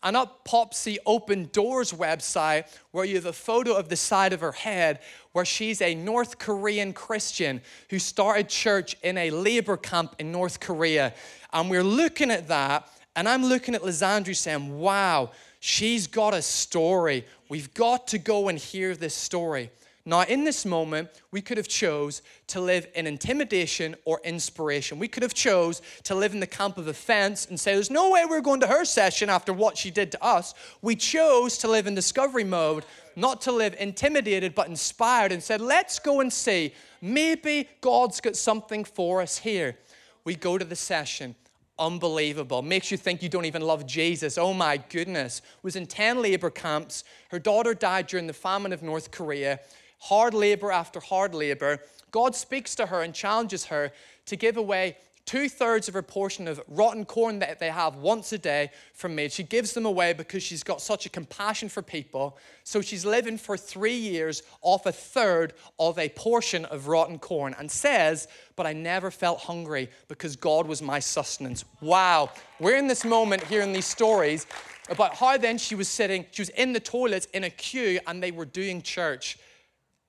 and 0.04 0.18
up 0.18 0.44
pops 0.44 0.84
the 0.84 1.00
Open 1.06 1.50
Doors 1.54 1.94
website 1.94 2.66
where 2.92 3.06
you 3.06 3.16
have 3.16 3.26
a 3.26 3.34
photo 3.34 3.74
of 3.74 3.88
the 3.88 3.96
side 3.96 4.34
of 4.34 4.42
her 4.42 4.52
head 4.52 5.00
where 5.32 5.46
she's 5.46 5.82
a 5.82 5.96
North 5.96 6.38
Korean 6.38 6.92
Christian 6.94 7.62
who 7.90 8.00
started 8.00 8.50
church 8.50 8.98
in 9.02 9.18
a 9.18 9.32
labor 9.32 9.78
camp 9.78 10.16
in 10.20 10.32
North 10.32 10.60
Korea. 10.60 11.14
And 11.54 11.70
we're 11.70 11.84
looking 11.84 12.32
at 12.32 12.50
that, 12.50 12.88
and 13.16 13.30
I'm 13.30 13.46
looking 13.46 13.76
at 13.76 13.84
Lysandra 13.84 14.36
saying, 14.36 14.78
wow, 14.78 15.32
she's 15.60 16.06
got 16.06 16.34
a 16.34 16.42
story. 16.42 17.26
We've 17.48 17.74
got 17.74 18.08
to 18.10 18.18
go 18.18 18.50
and 18.50 18.60
hear 18.60 18.96
this 18.96 19.16
story. 19.16 19.72
Now, 20.06 20.24
in 20.24 20.44
this 20.44 20.66
moment, 20.66 21.10
we 21.32 21.42
could 21.42 21.56
have 21.56 21.70
chose 21.70 22.22
to 22.48 22.60
live 22.60 22.88
in 22.94 23.08
intimidation 23.08 23.96
or 24.04 24.20
inspiration. 24.26 25.00
We 25.00 25.08
could 25.08 25.24
have 25.24 25.34
chose 25.34 25.82
to 26.04 26.14
live 26.14 26.34
in 26.34 26.42
the 26.42 26.48
camp 26.48 26.78
of 26.78 26.90
offense 26.90 27.46
and 27.46 27.58
say, 27.58 27.74
there's 27.74 27.90
no 27.90 28.10
way 28.12 28.26
we're 28.26 28.42
going 28.42 28.60
to 28.62 28.68
her 28.68 28.84
session 28.84 29.30
after 29.30 29.54
what 29.54 29.78
she 29.78 29.92
did 29.92 30.12
to 30.12 30.22
us. 30.22 30.56
We 30.82 30.98
chose 30.98 31.58
to 31.60 31.70
live 31.70 31.88
in 31.88 31.96
discovery 31.96 32.44
mode, 32.44 32.86
not 33.16 33.40
to 33.42 33.54
live 33.54 33.76
intimidated, 33.80 34.54
but 34.54 34.68
inspired 34.68 35.32
and 35.32 35.42
said, 35.42 35.62
let's 35.62 36.00
go 36.00 36.20
and 36.20 36.34
see. 36.34 36.74
Maybe 37.02 37.70
God's 37.80 38.20
got 38.20 38.36
something 38.36 38.84
for 38.84 39.22
us 39.22 39.38
here. 39.38 39.78
We 40.26 40.36
go 40.36 40.58
to 40.58 40.66
the 40.66 40.76
session 40.76 41.36
unbelievable. 41.80 42.62
Makes 42.62 42.92
you 42.92 42.98
think 42.98 43.24
you 43.24 43.30
don't 43.30 43.46
even 43.46 43.62
love 43.62 43.88
Jesus. 43.88 44.38
Oh 44.38 44.54
my 44.54 44.78
goodness. 44.78 45.42
Was 45.64 45.76
in 45.76 45.88
10 45.88 46.22
labor 46.22 46.50
camps. 46.50 47.04
Her 47.30 47.40
daughter 47.40 47.74
died 47.74 48.08
during 48.08 48.28
the 48.28 48.34
famine 48.34 48.74
of 48.74 48.84
North 48.84 49.12
Korea 49.12 49.60
hard 50.04 50.34
labor 50.34 50.72
after 50.72 51.00
hard 51.00 51.34
labor, 51.34 51.80
God 52.12 52.36
speaks 52.36 52.76
to 52.76 52.88
her 52.88 53.02
and 53.02 53.14
challenges 53.14 53.66
her 53.66 53.92
to 54.26 54.36
give 54.36 54.58
away 54.58 54.98
two 55.26 55.48
thirds 55.48 55.88
of 55.88 55.94
her 55.94 56.02
portion 56.02 56.50
of 56.50 56.62
rotten 56.68 57.06
corn 57.06 57.40
that 57.40 57.58
they 57.58 57.70
have 57.70 57.96
once 57.96 58.34
a 58.34 58.38
day 58.38 58.70
from 58.94 59.16
me. 59.16 59.30
She 59.30 59.44
gives 59.44 59.72
them 59.72 59.86
away 59.86 60.12
because 60.12 60.44
she's 60.44 60.62
got 60.62 60.82
such 60.82 61.06
a 61.06 61.10
compassion 61.10 61.70
for 61.70 61.82
people. 61.82 62.38
So 62.66 62.82
she's 62.82 63.06
living 63.06 63.38
for 63.38 63.56
three 63.56 63.96
years 63.96 64.44
off 64.62 64.86
a 64.86 64.92
third 64.92 65.54
of 65.80 65.98
a 65.98 66.10
portion 66.10 66.66
of 66.66 66.88
rotten 66.88 67.18
corn 67.18 67.56
and 67.58 67.72
says, 67.72 68.28
But 68.58 68.66
I 68.66 68.74
never 68.74 69.10
felt 69.10 69.40
hungry 69.40 69.90
because 70.10 70.36
God 70.36 70.68
was 70.68 70.82
my 70.82 71.00
sustenance. 71.00 71.64
Wow. 71.80 72.32
We're 72.60 72.78
in 72.78 72.88
this 72.88 73.06
moment 73.06 73.46
hearing 73.46 73.72
these 73.72 73.86
stories 73.86 74.46
about 74.90 75.16
how 75.16 75.38
then 75.38 75.58
she 75.58 75.76
was 75.76 75.88
sitting, 75.88 76.26
she 76.32 76.42
was 76.42 76.50
in 76.50 76.74
the 76.74 76.82
toilets 76.82 77.28
in 77.28 77.46
a 77.46 77.50
queue 77.50 78.02
and 78.06 78.22
they 78.22 78.32
were 78.32 78.46
doing 78.46 78.82
church 78.82 79.38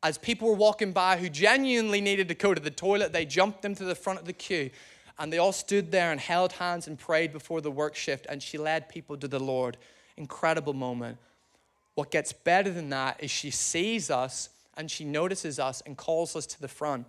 as 0.04 0.18
people 0.18 0.46
were 0.46 0.54
walking 0.54 0.92
by 0.92 1.16
who 1.16 1.28
genuinely 1.28 2.00
needed 2.00 2.28
to 2.28 2.34
go 2.34 2.54
to 2.54 2.60
the 2.60 2.70
toilet, 2.70 3.12
they 3.12 3.24
jumped 3.24 3.62
them 3.62 3.74
to 3.74 3.84
the 3.84 3.96
front 3.96 4.20
of 4.20 4.26
the 4.26 4.32
queue 4.32 4.70
and 5.18 5.32
they 5.32 5.38
all 5.38 5.52
stood 5.52 5.90
there 5.90 6.10
and 6.10 6.20
held 6.20 6.52
hands 6.52 6.86
and 6.86 6.98
prayed 6.98 7.32
before 7.32 7.60
the 7.60 7.70
work 7.70 7.94
shift, 7.94 8.26
and 8.28 8.42
she 8.42 8.58
led 8.58 8.88
people 8.88 9.16
to 9.16 9.28
the 9.28 9.38
Lord. 9.38 9.76
Incredible 10.16 10.72
moment. 10.72 11.18
What 11.94 12.10
gets 12.10 12.32
better 12.32 12.70
than 12.70 12.90
that 12.90 13.22
is 13.22 13.30
she 13.30 13.50
sees 13.50 14.10
us 14.10 14.48
and 14.76 14.90
she 14.90 15.04
notices 15.04 15.60
us 15.60 15.82
and 15.86 15.96
calls 15.96 16.34
us 16.34 16.46
to 16.46 16.60
the 16.60 16.68
front. 16.68 17.06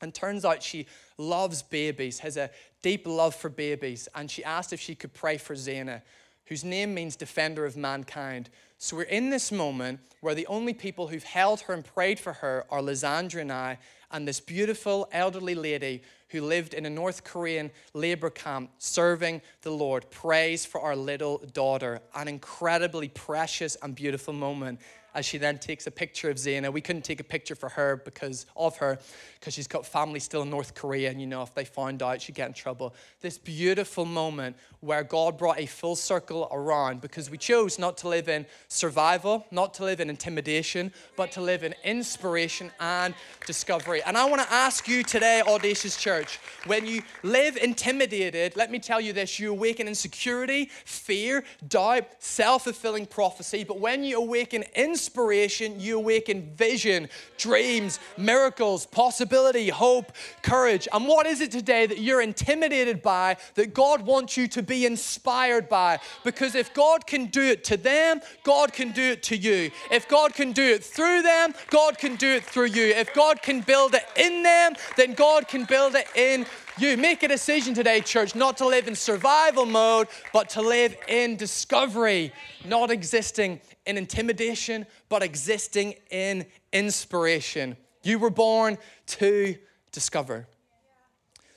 And 0.00 0.12
turns 0.12 0.44
out 0.44 0.62
she 0.62 0.86
loves 1.16 1.62
babies, 1.62 2.20
has 2.20 2.36
a 2.36 2.50
deep 2.82 3.06
love 3.06 3.34
for 3.34 3.48
babies, 3.48 4.08
and 4.14 4.30
she 4.30 4.42
asked 4.44 4.72
if 4.72 4.80
she 4.80 4.94
could 4.94 5.14
pray 5.14 5.36
for 5.38 5.54
Zena, 5.54 6.02
whose 6.46 6.64
name 6.64 6.94
means 6.94 7.14
defender 7.14 7.64
of 7.64 7.76
mankind. 7.76 8.50
So 8.80 8.96
we're 8.96 9.02
in 9.02 9.30
this 9.30 9.50
moment 9.50 9.98
where 10.20 10.36
the 10.36 10.46
only 10.46 10.72
people 10.72 11.08
who've 11.08 11.24
held 11.24 11.62
her 11.62 11.74
and 11.74 11.84
prayed 11.84 12.20
for 12.20 12.34
her 12.34 12.64
are 12.70 12.80
Lysandra 12.80 13.40
and 13.40 13.52
I, 13.52 13.78
and 14.12 14.26
this 14.26 14.38
beautiful 14.38 15.08
elderly 15.10 15.56
lady 15.56 16.02
who 16.28 16.42
lived 16.42 16.74
in 16.74 16.86
a 16.86 16.90
North 16.90 17.24
Korean 17.24 17.72
labor 17.92 18.30
camp 18.30 18.70
serving 18.78 19.42
the 19.62 19.72
Lord 19.72 20.08
prays 20.10 20.64
for 20.64 20.80
our 20.80 20.94
little 20.94 21.38
daughter. 21.52 22.00
An 22.14 22.28
incredibly 22.28 23.08
precious 23.08 23.76
and 23.82 23.96
beautiful 23.96 24.32
moment 24.32 24.80
as 25.18 25.26
she 25.26 25.36
then 25.36 25.58
takes 25.58 25.88
a 25.88 25.90
picture 25.90 26.30
of 26.30 26.38
Zena. 26.38 26.70
We 26.70 26.80
couldn't 26.80 27.02
take 27.02 27.18
a 27.18 27.24
picture 27.24 27.56
for 27.56 27.68
her 27.70 28.00
because 28.04 28.46
of 28.56 28.76
her, 28.76 29.00
because 29.40 29.52
she's 29.52 29.66
got 29.66 29.84
family 29.84 30.20
still 30.20 30.42
in 30.42 30.50
North 30.50 30.74
Korea, 30.76 31.10
and 31.10 31.20
you 31.20 31.26
know, 31.26 31.42
if 31.42 31.52
they 31.54 31.64
found 31.64 32.04
out, 32.04 32.22
she'd 32.22 32.36
get 32.36 32.46
in 32.46 32.54
trouble. 32.54 32.94
This 33.20 33.36
beautiful 33.36 34.04
moment 34.04 34.56
where 34.80 35.02
God 35.02 35.36
brought 35.36 35.58
a 35.58 35.66
full 35.66 35.96
circle 35.96 36.48
around 36.52 37.00
because 37.00 37.30
we 37.30 37.36
chose 37.36 37.80
not 37.80 37.96
to 37.98 38.08
live 38.08 38.28
in 38.28 38.46
survival, 38.68 39.44
not 39.50 39.74
to 39.74 39.84
live 39.84 39.98
in 40.00 40.08
intimidation, 40.08 40.92
but 41.16 41.32
to 41.32 41.40
live 41.40 41.64
in 41.64 41.74
inspiration 41.82 42.70
and 42.78 43.12
discovery. 43.44 44.00
And 44.06 44.16
I 44.16 44.24
want 44.26 44.40
to 44.40 44.52
ask 44.52 44.86
you 44.86 45.02
today, 45.02 45.42
Audacious 45.44 45.96
Church, 45.96 46.38
when 46.66 46.86
you 46.86 47.02
live 47.24 47.56
intimidated, 47.56 48.54
let 48.56 48.70
me 48.70 48.78
tell 48.78 49.00
you 49.00 49.12
this 49.12 49.40
you 49.40 49.50
awaken 49.50 49.88
insecurity, 49.88 50.66
fear, 50.84 51.42
doubt, 51.66 52.04
self 52.20 52.64
fulfilling 52.64 53.06
prophecy. 53.06 53.64
But 53.64 53.80
when 53.80 54.04
you 54.04 54.18
awaken 54.18 54.62
inspiration, 55.08 55.80
you 55.80 55.96
awaken 55.96 56.42
vision, 56.54 57.08
dreams, 57.38 57.98
miracles, 58.18 58.84
possibility, 58.84 59.70
hope, 59.70 60.12
courage. 60.42 60.86
And 60.92 61.08
what 61.08 61.26
is 61.26 61.40
it 61.40 61.50
today 61.50 61.86
that 61.86 61.98
you're 61.98 62.20
intimidated 62.20 63.00
by 63.00 63.38
that 63.54 63.72
God 63.72 64.02
wants 64.02 64.36
you 64.36 64.46
to 64.48 64.62
be 64.62 64.84
inspired 64.84 65.66
by. 65.70 65.98
Because 66.24 66.54
if 66.54 66.74
God 66.74 67.06
can 67.06 67.26
do 67.26 67.40
it 67.40 67.64
to 67.64 67.78
them, 67.78 68.20
God 68.42 68.74
can 68.74 68.92
do 68.92 69.02
it 69.02 69.22
to 69.24 69.36
you. 69.36 69.70
If 69.90 70.08
God 70.08 70.34
can 70.34 70.52
do 70.52 70.62
it 70.62 70.84
through 70.84 71.22
them, 71.22 71.54
God 71.70 71.96
can 71.96 72.16
do 72.16 72.28
it 72.28 72.44
through 72.44 72.66
you. 72.66 72.84
If 72.84 73.14
God 73.14 73.40
can 73.40 73.62
build 73.62 73.94
it 73.94 74.04
in 74.14 74.42
them, 74.42 74.74
then 74.98 75.14
God 75.14 75.48
can 75.48 75.64
build 75.64 75.94
it 75.94 76.06
in 76.14 76.44
you. 76.80 76.96
Make 76.96 77.22
a 77.22 77.28
decision 77.28 77.74
today, 77.74 78.00
church, 78.00 78.34
not 78.34 78.56
to 78.58 78.66
live 78.66 78.88
in 78.88 78.94
survival 78.94 79.66
mode, 79.66 80.08
but 80.32 80.48
to 80.50 80.62
live 80.62 80.96
in 81.08 81.36
discovery, 81.36 82.32
not 82.64 82.90
existing 82.90 83.60
in 83.86 83.96
intimidation, 83.96 84.86
but 85.08 85.22
existing 85.22 85.94
in 86.10 86.46
inspiration. 86.72 87.76
You 88.02 88.18
were 88.18 88.30
born 88.30 88.78
to 89.06 89.56
discover. 89.92 90.46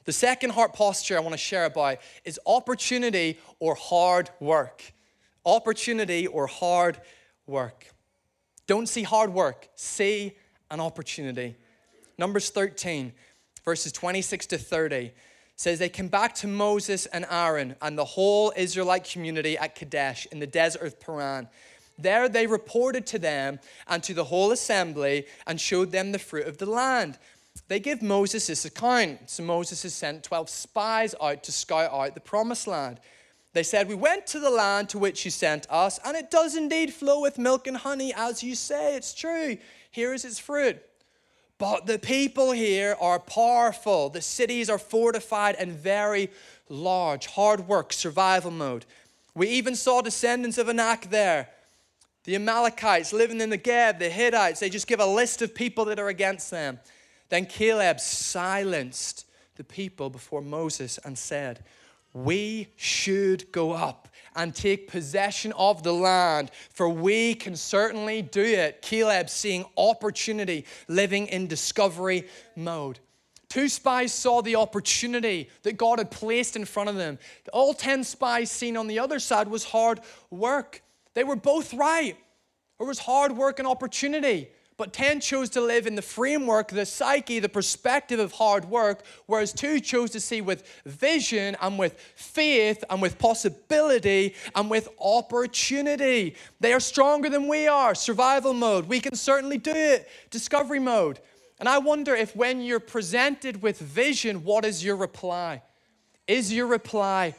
The 0.06 0.14
second 0.14 0.52
heart 0.52 0.74
posture 0.74 1.18
I 1.18 1.20
want 1.20 1.34
to 1.34 1.38
share 1.38 1.66
about 1.66 1.98
is 2.26 2.40
opportunity 2.46 3.40
or 3.60 3.76
hard 3.76 4.30
work. 4.40 4.84
Opportunity 5.46 6.28
or 6.28 6.48
hard 6.48 7.00
work. 7.46 7.86
Don't 8.68 8.88
see 8.88 9.04
hard 9.04 9.34
work, 9.34 9.68
see 9.76 10.34
an 10.70 10.80
opportunity. 10.80 11.56
Numbers 12.18 12.50
13, 12.50 13.14
verses 13.64 13.92
26 13.92 14.48
to 14.48 14.58
30 14.58 15.12
says 15.56 15.80
they 15.80 15.90
came 15.90 16.08
back 16.08 16.34
to 16.36 16.48
Moses 16.48 17.06
and 17.08 17.26
Aaron 17.30 17.76
and 17.82 17.98
the 17.98 18.06
whole 18.06 18.52
Israelite 18.56 19.04
community 19.04 19.58
at 19.58 19.76
Kadesh 19.76 20.28
in 20.32 20.40
the 20.40 20.48
desert 20.48 20.82
of 20.82 21.00
Paran. 21.00 21.48
There 22.00 22.28
they 22.28 22.48
reported 22.48 23.06
to 23.08 23.20
them 23.20 23.60
and 23.88 24.02
to 24.04 24.14
the 24.14 24.24
whole 24.24 24.52
assembly 24.52 25.28
and 25.46 25.62
showed 25.62 25.92
them 25.92 26.12
the 26.12 26.20
fruit 26.20 26.48
of 26.48 26.58
the 26.58 26.66
land 26.66 27.20
they 27.68 27.80
give 27.80 28.02
Moses 28.02 28.48
this 28.48 28.66
account. 28.66 29.30
So 29.30 29.44
Moses 29.44 29.84
has 29.84 29.94
sent 29.94 30.24
12 30.24 30.50
spies 30.50 31.16
out 31.22 31.44
to 31.44 31.52
scout 31.52 31.92
out 31.92 32.14
the 32.14 32.22
promised 32.22 32.68
land. 32.68 33.00
They 33.54 33.64
said, 33.64 33.88
We 33.88 33.96
went 33.96 34.28
to 34.28 34.40
the 34.40 34.50
land 34.50 34.90
to 34.90 35.00
which 35.00 35.26
you 35.26 35.32
sent 35.32 35.68
us, 35.70 36.00
and 36.06 36.16
it 36.16 36.32
does 36.32 36.56
indeed 36.56 36.94
flow 36.94 37.22
with 37.22 37.38
milk 37.38 37.68
and 37.68 37.76
honey, 37.76 38.14
as 38.16 38.44
you 38.44 38.56
say. 38.56 38.96
It's 38.96 39.14
true. 39.14 39.58
Here 39.90 40.14
is 40.14 40.24
its 40.24 40.40
fruit. 40.40 40.82
But 41.62 41.86
the 41.86 42.00
people 42.00 42.54
here 42.54 42.98
are 43.00 43.20
powerful. 43.20 44.10
The 44.10 44.20
cities 44.20 44.68
are 44.68 44.80
fortified 44.80 45.54
and 45.60 45.72
very 45.74 46.32
large. 46.70 47.28
Hard 47.28 47.68
work, 47.68 47.94
survival 47.94 48.50
mode. 48.50 48.84
We 49.36 49.48
even 49.50 49.76
saw 49.76 50.02
descendants 50.02 50.58
of 50.58 50.70
Anak 50.70 51.12
there. 51.12 51.50
The 52.24 52.34
Amalekites 52.34 53.14
living 53.14 53.42
in 53.42 53.52
the 53.52 53.60
Negev, 53.60 54.00
the 54.00 54.10
Hittites, 54.10 54.60
they 54.60 54.72
just 54.72 54.88
give 54.88 55.00
a 55.00 55.06
list 55.06 55.44
of 55.44 55.54
people 55.54 55.86
that 55.86 56.00
are 56.00 56.08
against 56.08 56.50
them. 56.50 56.80
Then 57.30 57.46
Caleb 57.46 58.00
silenced 58.00 59.28
the 59.56 59.64
people 59.64 60.10
before 60.10 60.42
Moses 60.42 60.98
and 61.06 61.16
said, 61.16 61.64
We 62.12 62.70
should 62.76 63.52
go 63.52 63.74
up 63.74 64.08
and 64.36 64.54
take 64.56 64.88
possession 64.88 65.52
of 65.54 65.84
the 65.84 65.94
land, 65.94 66.52
for 66.70 66.90
we 66.90 67.34
can 67.34 67.56
certainly 67.56 68.22
do 68.22 68.44
it. 68.44 68.82
Caleb 68.82 69.30
seeing 69.30 69.66
opportunity, 69.78 70.66
living 70.88 71.28
in 71.28 71.48
discovery 71.48 72.28
mode. 72.56 73.00
Two 73.50 73.68
spies 73.68 74.14
saw 74.14 74.42
the 74.42 74.56
opportunity 74.56 75.50
that 75.64 75.76
God 75.76 76.00
had 76.00 76.10
placed 76.10 76.56
in 76.56 76.64
front 76.64 76.88
of 76.88 76.96
them. 76.96 77.20
All 77.52 77.74
10 77.74 78.06
spies 78.06 78.50
seen 78.50 78.78
on 78.78 78.88
the 78.88 79.00
other 79.00 79.20
side 79.20 79.50
was 79.50 79.66
hard 79.66 80.00
work. 80.30 80.82
They 81.16 81.26
were 81.26 81.36
both 81.36 81.74
right. 81.74 82.16
It 82.80 82.84
was 82.84 83.00
hard 83.00 83.34
work 83.34 83.60
and 83.60 83.68
opportunity. 83.68 84.50
But 84.82 84.94
10 84.94 85.20
chose 85.20 85.48
to 85.52 85.62
live 85.62 85.86
in 85.86 85.94
the 85.94 86.02
framework, 86.02 86.70
the 86.70 86.88
psyche, 86.88 87.38
the 87.38 87.48
perspective 87.48 88.20
of 88.20 88.32
hard 88.32 88.66
work, 88.66 89.04
whereas 89.28 89.54
2 89.54 89.80
chose 89.80 90.10
to 90.10 90.20
see 90.20 90.42
with 90.42 90.68
vision 90.88 91.56
and 91.62 91.78
with 91.78 92.00
faith 92.16 92.84
and 92.90 93.00
with 93.00 93.20
possibility 93.20 94.34
and 94.56 94.72
with 94.72 94.90
opportunity. 95.00 96.36
They 96.62 96.74
are 96.74 96.80
stronger 96.80 97.30
than 97.30 97.48
we 97.48 97.68
are. 97.68 97.94
Survival 97.94 98.56
mode. 98.56 98.86
We 98.88 99.00
can 99.00 99.14
certainly 99.14 99.60
do 99.60 99.72
it. 99.72 100.10
Discovery 100.32 100.80
mode. 100.80 101.20
And 101.60 101.70
I 101.70 101.78
wonder 101.78 102.16
if 102.16 102.36
when 102.36 102.60
you're 102.62 102.80
presented 102.80 103.62
with 103.62 103.78
vision, 103.78 104.44
what 104.44 104.66
is 104.66 104.84
your 104.84 104.96
reply? 104.96 105.62
Is 106.28 106.52
your 106.52 106.66
reply, 106.66 107.36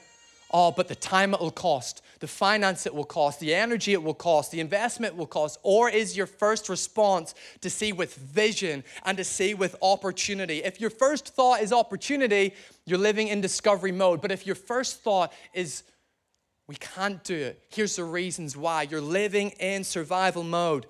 oh, 0.52 0.70
but 0.70 0.86
the 0.86 0.94
time 0.94 1.34
it 1.34 1.40
will 1.40 1.50
cost, 1.50 2.02
the 2.22 2.28
finance 2.28 2.86
it 2.86 2.94
will 2.94 3.04
cost, 3.04 3.40
the 3.40 3.52
energy 3.52 3.94
it 3.94 4.02
will 4.02 4.14
cost, 4.14 4.52
the 4.52 4.60
investment 4.60 5.16
will 5.16 5.26
cost? 5.26 5.58
Or 5.64 5.90
is 5.90 6.16
your 6.16 6.28
first 6.28 6.68
response 6.68 7.34
to 7.62 7.68
see 7.68 7.92
with 7.92 8.14
vision 8.14 8.84
and 9.04 9.18
to 9.18 9.24
see 9.24 9.54
with 9.54 9.74
opportunity? 9.82 10.62
If 10.62 10.80
your 10.80 10.90
first 10.90 11.34
thought 11.34 11.62
is 11.62 11.72
opportunity, 11.72 12.54
you're 12.86 12.96
living 12.96 13.26
in 13.26 13.40
discovery 13.40 13.90
mode. 13.90 14.22
But 14.22 14.30
if 14.30 14.46
your 14.46 14.54
first 14.54 15.00
thought 15.00 15.32
is, 15.52 15.82
we 16.68 16.76
can't 16.76 17.24
do 17.24 17.34
it, 17.34 17.64
here's 17.70 17.96
the 17.96 18.04
reasons 18.04 18.56
why. 18.56 18.82
You're 18.82 19.00
living 19.00 19.50
in 19.58 19.82
survival 19.82 20.44
mode. 20.44 20.86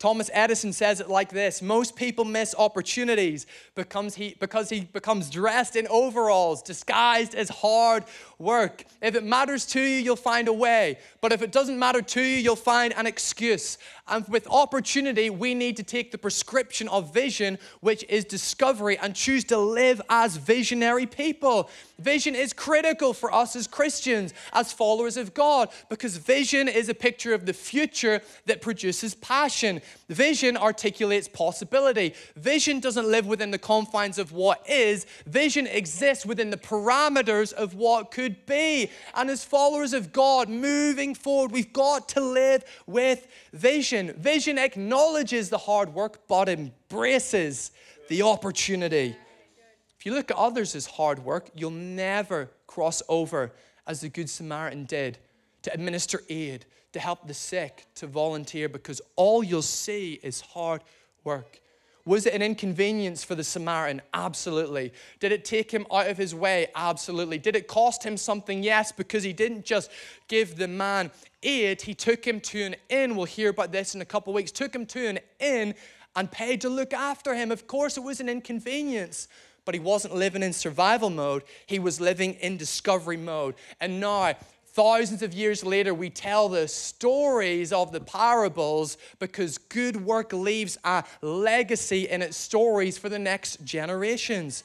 Thomas 0.00 0.30
Edison 0.32 0.72
says 0.72 1.00
it 1.00 1.10
like 1.10 1.28
this 1.28 1.60
Most 1.60 1.94
people 1.94 2.24
miss 2.24 2.54
opportunities 2.58 3.46
because 3.74 4.14
he, 4.14 4.34
because 4.40 4.70
he 4.70 4.80
becomes 4.80 5.28
dressed 5.28 5.76
in 5.76 5.86
overalls, 5.88 6.62
disguised 6.62 7.34
as 7.34 7.50
hard 7.50 8.04
work. 8.38 8.84
If 9.02 9.14
it 9.14 9.24
matters 9.24 9.66
to 9.66 9.80
you, 9.80 9.98
you'll 9.98 10.16
find 10.16 10.48
a 10.48 10.52
way. 10.52 10.98
But 11.20 11.32
if 11.32 11.42
it 11.42 11.52
doesn't 11.52 11.78
matter 11.78 12.00
to 12.00 12.22
you, 12.22 12.36
you'll 12.38 12.56
find 12.56 12.94
an 12.94 13.06
excuse. 13.06 13.76
And 14.08 14.26
with 14.26 14.48
opportunity, 14.48 15.30
we 15.30 15.54
need 15.54 15.76
to 15.76 15.82
take 15.82 16.10
the 16.10 16.18
prescription 16.18 16.88
of 16.88 17.14
vision, 17.14 17.58
which 17.80 18.02
is 18.08 18.24
discovery, 18.24 18.98
and 18.98 19.14
choose 19.14 19.44
to 19.44 19.58
live 19.58 20.00
as 20.08 20.36
visionary 20.36 21.06
people. 21.06 21.70
Vision 21.98 22.34
is 22.34 22.52
critical 22.52 23.12
for 23.12 23.32
us 23.32 23.54
as 23.54 23.66
Christians, 23.66 24.32
as 24.52 24.72
followers 24.72 25.18
of 25.18 25.34
God, 25.34 25.68
because 25.90 26.16
vision 26.16 26.66
is 26.66 26.88
a 26.88 26.94
picture 26.94 27.34
of 27.34 27.44
the 27.44 27.52
future 27.52 28.22
that 28.46 28.62
produces 28.62 29.14
passion. 29.14 29.82
Vision 30.08 30.56
articulates 30.56 31.28
possibility. 31.28 32.14
Vision 32.36 32.80
doesn't 32.80 33.06
live 33.06 33.26
within 33.26 33.50
the 33.50 33.58
confines 33.58 34.18
of 34.18 34.32
what 34.32 34.68
is, 34.68 35.06
vision 35.26 35.66
exists 35.66 36.26
within 36.26 36.50
the 36.50 36.56
parameters 36.56 37.52
of 37.52 37.74
what 37.74 38.10
could 38.10 38.44
be. 38.46 38.90
And 39.14 39.30
as 39.30 39.44
followers 39.44 39.92
of 39.92 40.12
God, 40.12 40.48
moving 40.48 41.14
forward, 41.14 41.52
we've 41.52 41.72
got 41.72 42.08
to 42.10 42.20
live 42.20 42.64
with 42.86 43.26
vision. 43.52 44.12
Vision 44.14 44.58
acknowledges 44.58 45.48
the 45.48 45.58
hard 45.58 45.94
work, 45.94 46.26
but 46.26 46.48
embraces 46.48 47.70
the 48.08 48.22
opportunity. 48.22 49.16
If 49.98 50.06
you 50.06 50.14
look 50.14 50.30
at 50.30 50.36
others 50.36 50.74
as 50.74 50.86
hard 50.86 51.24
work, 51.24 51.50
you'll 51.54 51.70
never 51.70 52.50
cross 52.66 53.02
over 53.08 53.52
as 53.86 54.00
the 54.00 54.08
Good 54.08 54.30
Samaritan 54.30 54.84
did 54.84 55.18
to 55.62 55.72
administer 55.74 56.22
aid, 56.28 56.64
to 56.92 57.00
help 57.00 57.26
the 57.26 57.34
sick, 57.34 57.86
to 57.96 58.06
volunteer, 58.06 58.68
because 58.68 59.00
all 59.16 59.42
you'll 59.42 59.62
see 59.62 60.18
is 60.22 60.40
hard 60.40 60.82
work. 61.24 61.60
Was 62.06 62.26
it 62.26 62.34
an 62.34 62.42
inconvenience 62.42 63.22
for 63.22 63.34
the 63.34 63.44
Samaritan? 63.44 64.00
Absolutely. 64.14 64.92
Did 65.20 65.32
it 65.32 65.44
take 65.44 65.70
him 65.70 65.86
out 65.92 66.08
of 66.08 66.16
his 66.16 66.34
way? 66.34 66.68
Absolutely. 66.74 67.38
Did 67.38 67.56
it 67.56 67.68
cost 67.68 68.02
him 68.02 68.16
something? 68.16 68.62
Yes, 68.62 68.90
because 68.90 69.22
he 69.22 69.32
didn't 69.32 69.64
just 69.64 69.90
give 70.26 70.56
the 70.56 70.66
man 70.66 71.10
aid, 71.42 71.82
he 71.82 71.94
took 71.94 72.26
him 72.26 72.40
to 72.40 72.62
an 72.62 72.76
inn. 72.88 73.16
We'll 73.16 73.26
hear 73.26 73.50
about 73.50 73.70
this 73.70 73.94
in 73.94 74.00
a 74.00 74.06
couple 74.06 74.32
weeks. 74.32 74.50
Took 74.50 74.74
him 74.74 74.86
to 74.86 75.08
an 75.08 75.18
inn 75.38 75.74
and 76.16 76.30
paid 76.30 76.62
to 76.62 76.68
look 76.68 76.92
after 76.92 77.34
him. 77.34 77.52
Of 77.52 77.66
course, 77.66 77.96
it 77.96 78.02
was 78.02 78.20
an 78.20 78.28
inconvenience 78.28 79.28
but 79.64 79.74
he 79.74 79.80
wasn't 79.80 80.14
living 80.14 80.42
in 80.42 80.52
survival 80.52 81.10
mode. 81.10 81.44
He 81.66 81.78
was 81.78 82.00
living 82.00 82.34
in 82.34 82.56
discovery 82.56 83.16
mode. 83.16 83.54
And 83.80 84.00
now, 84.00 84.34
thousands 84.72 85.22
of 85.22 85.34
years 85.34 85.64
later, 85.64 85.92
we 85.92 86.10
tell 86.10 86.48
the 86.48 86.68
stories 86.68 87.72
of 87.72 87.92
the 87.92 88.00
parables 88.00 88.96
because 89.18 89.58
good 89.58 89.96
work 90.04 90.32
leaves 90.32 90.78
a 90.84 91.04
legacy 91.22 92.08
in 92.08 92.22
its 92.22 92.36
stories 92.36 92.96
for 92.96 93.08
the 93.08 93.18
next 93.18 93.64
generations. 93.64 94.64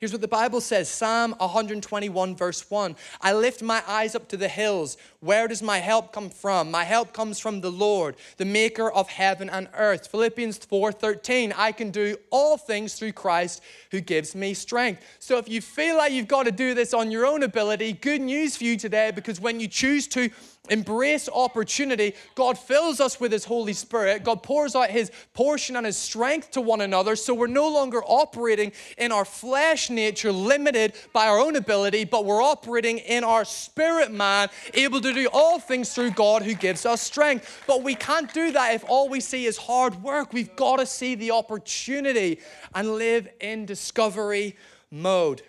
Here's 0.00 0.12
what 0.12 0.20
the 0.20 0.28
Bible 0.28 0.60
says 0.60 0.88
Psalm 0.88 1.32
121, 1.38 2.36
verse 2.36 2.70
1. 2.70 2.94
I 3.20 3.32
lift 3.32 3.62
my 3.62 3.82
eyes 3.88 4.14
up 4.14 4.28
to 4.28 4.36
the 4.36 4.48
hills. 4.48 4.96
Where 5.20 5.48
does 5.48 5.62
my 5.62 5.78
help 5.78 6.12
come 6.12 6.30
from? 6.30 6.70
My 6.70 6.84
help 6.84 7.12
comes 7.12 7.40
from 7.40 7.60
the 7.60 7.72
Lord, 7.72 8.14
the 8.36 8.44
maker 8.44 8.88
of 8.88 9.08
heaven 9.08 9.50
and 9.50 9.68
earth. 9.74 10.06
Philippians 10.06 10.58
4 10.58 10.92
13. 10.92 11.52
I 11.56 11.72
can 11.72 11.90
do 11.90 12.16
all 12.30 12.56
things 12.56 12.94
through 12.94 13.12
Christ 13.12 13.60
who 13.90 14.00
gives 14.00 14.36
me 14.36 14.54
strength. 14.54 15.02
So 15.18 15.36
if 15.38 15.48
you 15.48 15.60
feel 15.60 15.96
like 15.96 16.12
you've 16.12 16.28
got 16.28 16.44
to 16.44 16.52
do 16.52 16.72
this 16.72 16.94
on 16.94 17.10
your 17.10 17.26
own 17.26 17.42
ability, 17.42 17.94
good 17.94 18.20
news 18.20 18.56
for 18.56 18.62
you 18.62 18.76
today 18.76 19.10
because 19.12 19.40
when 19.40 19.58
you 19.58 19.66
choose 19.66 20.06
to 20.08 20.30
embrace 20.70 21.28
opportunity, 21.28 22.14
God 22.34 22.58
fills 22.58 23.00
us 23.00 23.18
with 23.20 23.32
His 23.32 23.44
Holy 23.44 23.72
Spirit. 23.72 24.24
God 24.24 24.42
pours 24.42 24.74
out 24.74 24.90
His 24.90 25.10
portion 25.34 25.76
and 25.76 25.86
His 25.86 25.96
strength 25.96 26.52
to 26.52 26.60
one 26.60 26.80
another. 26.80 27.16
So 27.16 27.34
we're 27.34 27.46
no 27.46 27.68
longer 27.68 28.02
operating 28.04 28.72
in 28.96 29.12
our 29.12 29.24
flesh 29.24 29.90
nature, 29.90 30.32
limited 30.32 30.94
by 31.12 31.26
our 31.26 31.38
own 31.38 31.56
ability, 31.56 32.04
but 32.04 32.24
we're 32.24 32.42
operating 32.42 32.98
in 32.98 33.24
our 33.24 33.44
spirit 33.44 34.12
man, 34.12 34.48
able 34.74 35.00
to 35.00 35.07
do 35.12 35.28
all 35.32 35.58
things 35.58 35.94
through 35.94 36.12
God 36.12 36.42
who 36.42 36.54
gives 36.54 36.86
us 36.86 37.02
strength. 37.02 37.64
But 37.66 37.82
we 37.82 37.94
can't 37.94 38.32
do 38.32 38.52
that 38.52 38.74
if 38.74 38.84
all 38.88 39.08
we 39.08 39.20
see 39.20 39.46
is 39.46 39.56
hard 39.56 40.02
work. 40.02 40.32
We've 40.32 40.54
got 40.56 40.78
to 40.78 40.86
see 40.86 41.14
the 41.14 41.32
opportunity 41.32 42.40
and 42.74 42.94
live 42.94 43.28
in 43.40 43.66
discovery 43.66 44.56
mode. 44.90 45.42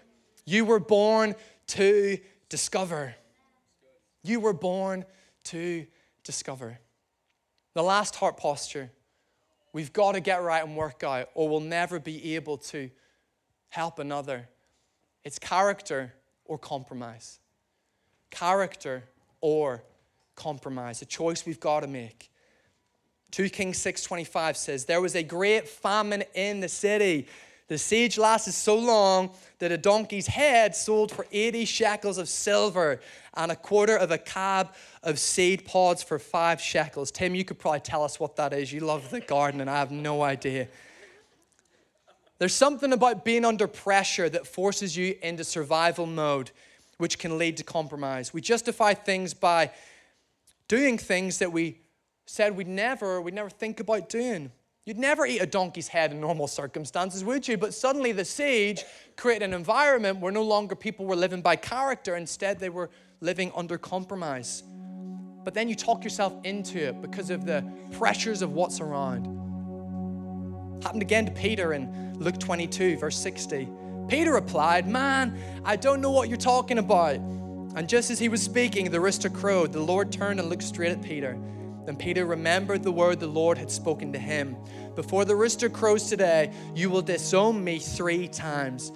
You 0.46 0.66
were 0.66 0.80
born 0.80 1.36
to 1.68 2.18
discover. 2.50 3.16
You 4.24 4.40
were 4.40 4.54
born 4.54 5.06
to 5.46 5.86
discover. 6.24 6.80
The 7.74 7.84
last 7.84 8.16
heart 8.16 8.38
posture 8.38 8.92
we've 9.74 9.94
got 9.94 10.14
to 10.14 10.20
get 10.20 10.42
right 10.42 10.64
and 10.64 10.76
work 10.76 11.04
out, 11.04 11.30
or 11.36 11.48
we'll 11.48 11.60
never 11.60 12.00
be 12.00 12.36
able 12.36 12.58
to 12.58 12.90
help 13.70 14.00
another. 14.00 14.50
It's 15.24 15.40
character 15.40 16.14
or 16.46 16.58
compromise. 16.58 17.40
Character 18.32 19.04
or 19.42 19.84
compromise. 20.36 21.02
A 21.02 21.06
choice 21.06 21.46
we've 21.46 21.60
got 21.60 21.82
to 21.82 21.88
make. 21.88 22.32
2 23.32 23.50
Kings 23.50 23.78
6:25 23.80 24.56
says, 24.56 24.86
There 24.86 25.02
was 25.02 25.16
a 25.16 25.24
great 25.24 25.68
famine 25.68 26.24
in 26.34 26.60
the 26.60 26.70
city. 26.70 27.28
The 27.68 27.78
siege 27.78 28.18
lasted 28.18 28.54
so 28.54 28.80
long 28.80 29.30
that 29.60 29.72
a 29.72 29.78
donkey's 29.78 30.26
head 30.26 30.76
sold 30.76 31.12
for 31.12 31.28
80 31.32 31.66
shekels 31.66 32.18
of 32.18 32.28
silver 32.28 33.00
and 33.36 33.52
a 33.52 33.56
quarter 33.56 33.96
of 33.96 34.10
a 34.10 34.18
cab 34.18 34.74
of 35.04 35.20
seed 35.20 35.66
pods 35.66 36.02
for 36.02 36.18
five 36.18 36.60
shekels. 36.60 37.12
Tim, 37.12 37.36
you 37.36 37.46
could 37.46 37.60
probably 37.60 37.82
tell 37.82 38.04
us 38.04 38.20
what 38.20 38.36
that 38.38 38.54
is. 38.54 38.74
You 38.74 38.80
love 38.80 39.12
the 39.12 39.20
garden, 39.22 39.62
and 39.62 39.70
I 39.70 39.78
have 39.78 39.92
no 39.92 40.24
idea. 40.24 40.68
There's 42.40 42.56
something 42.56 42.92
about 42.92 43.24
being 43.24 43.46
under 43.46 43.68
pressure 43.68 44.30
that 44.30 44.48
forces 44.48 44.98
you 44.98 45.16
into 45.22 45.44
survival 45.44 46.08
mode, 46.08 46.50
which 47.00 47.18
can 47.18 47.38
lead 47.38 47.58
to 47.58 47.64
compromise. 47.64 48.34
We 48.34 48.42
justify 48.42 48.94
things 48.94 49.34
by 49.34 49.72
doing 50.68 50.98
things 50.98 51.40
that 51.40 51.52
we 51.52 51.80
said 52.26 52.56
we'd 52.56 52.68
never, 52.68 53.22
we'd 53.22 53.34
never 53.34 53.50
think 53.50 53.80
about 53.80 54.10
doing. 54.10 54.52
You'd 54.86 55.00
never 55.00 55.26
eat 55.26 55.40
a 55.40 55.46
donkey's 55.46 55.88
head 55.88 56.12
in 56.12 56.20
normal 56.20 56.48
circumstances, 56.48 57.24
would 57.24 57.48
you? 57.48 57.58
But 57.58 57.74
suddenly 57.74 58.12
the 58.12 58.26
siege 58.26 58.84
created 59.16 59.46
an 59.46 59.54
environment 59.54 60.20
where 60.20 60.32
no 60.32 60.44
longer 60.44 60.76
people 60.76 61.06
were 61.06 61.16
living 61.16 61.42
by 61.42 61.56
character, 61.56 62.18
instead, 62.18 62.60
they 62.60 62.70
were 62.70 62.90
living 63.22 63.52
under 63.56 63.78
compromise. 63.78 64.64
But 65.46 65.54
then 65.54 65.70
you 65.70 65.76
talk 65.76 66.04
yourself 66.04 66.34
into 66.44 66.90
it 66.90 67.02
because 67.02 67.30
of 67.30 67.46
the 67.46 67.64
pressures 67.94 68.42
of 68.42 68.52
what's 68.52 68.82
around. 68.82 69.26
Happened 70.84 71.02
again 71.02 71.26
to 71.26 71.32
Peter 71.32 71.74
in 71.74 72.14
Luke 72.20 72.40
22, 72.40 72.98
verse 72.98 73.18
60. 73.18 73.70
Peter 74.10 74.34
replied, 74.34 74.88
Man, 74.88 75.40
I 75.64 75.76
don't 75.76 76.02
know 76.02 76.12
what 76.12 76.28
you're 76.30 76.38
talking 76.38 76.80
about. 76.80 77.16
And 77.76 77.88
just 77.88 78.10
as 78.10 78.18
he 78.18 78.28
was 78.28 78.42
speaking, 78.42 78.90
the 78.90 79.00
rooster 79.00 79.30
crowed. 79.30 79.72
The 79.72 79.80
Lord 79.80 80.12
turned 80.12 80.40
and 80.40 80.50
looked 80.50 80.64
straight 80.64 80.92
at 80.92 81.02
Peter. 81.02 81.40
Then 81.86 81.96
Peter 81.96 82.26
remembered 82.26 82.84
the 82.84 82.92
word 82.92 83.20
the 83.20 83.28
Lord 83.28 83.58
had 83.58 83.72
spoken 83.72 84.12
to 84.14 84.20
him 84.20 84.58
Before 84.96 85.26
the 85.26 85.36
rooster 85.36 85.70
crows 85.70 86.10
today, 86.10 86.52
you 86.76 86.90
will 86.90 87.02
disown 87.02 87.64
me 87.64 87.80
three 87.80 88.28
times. 88.28 88.92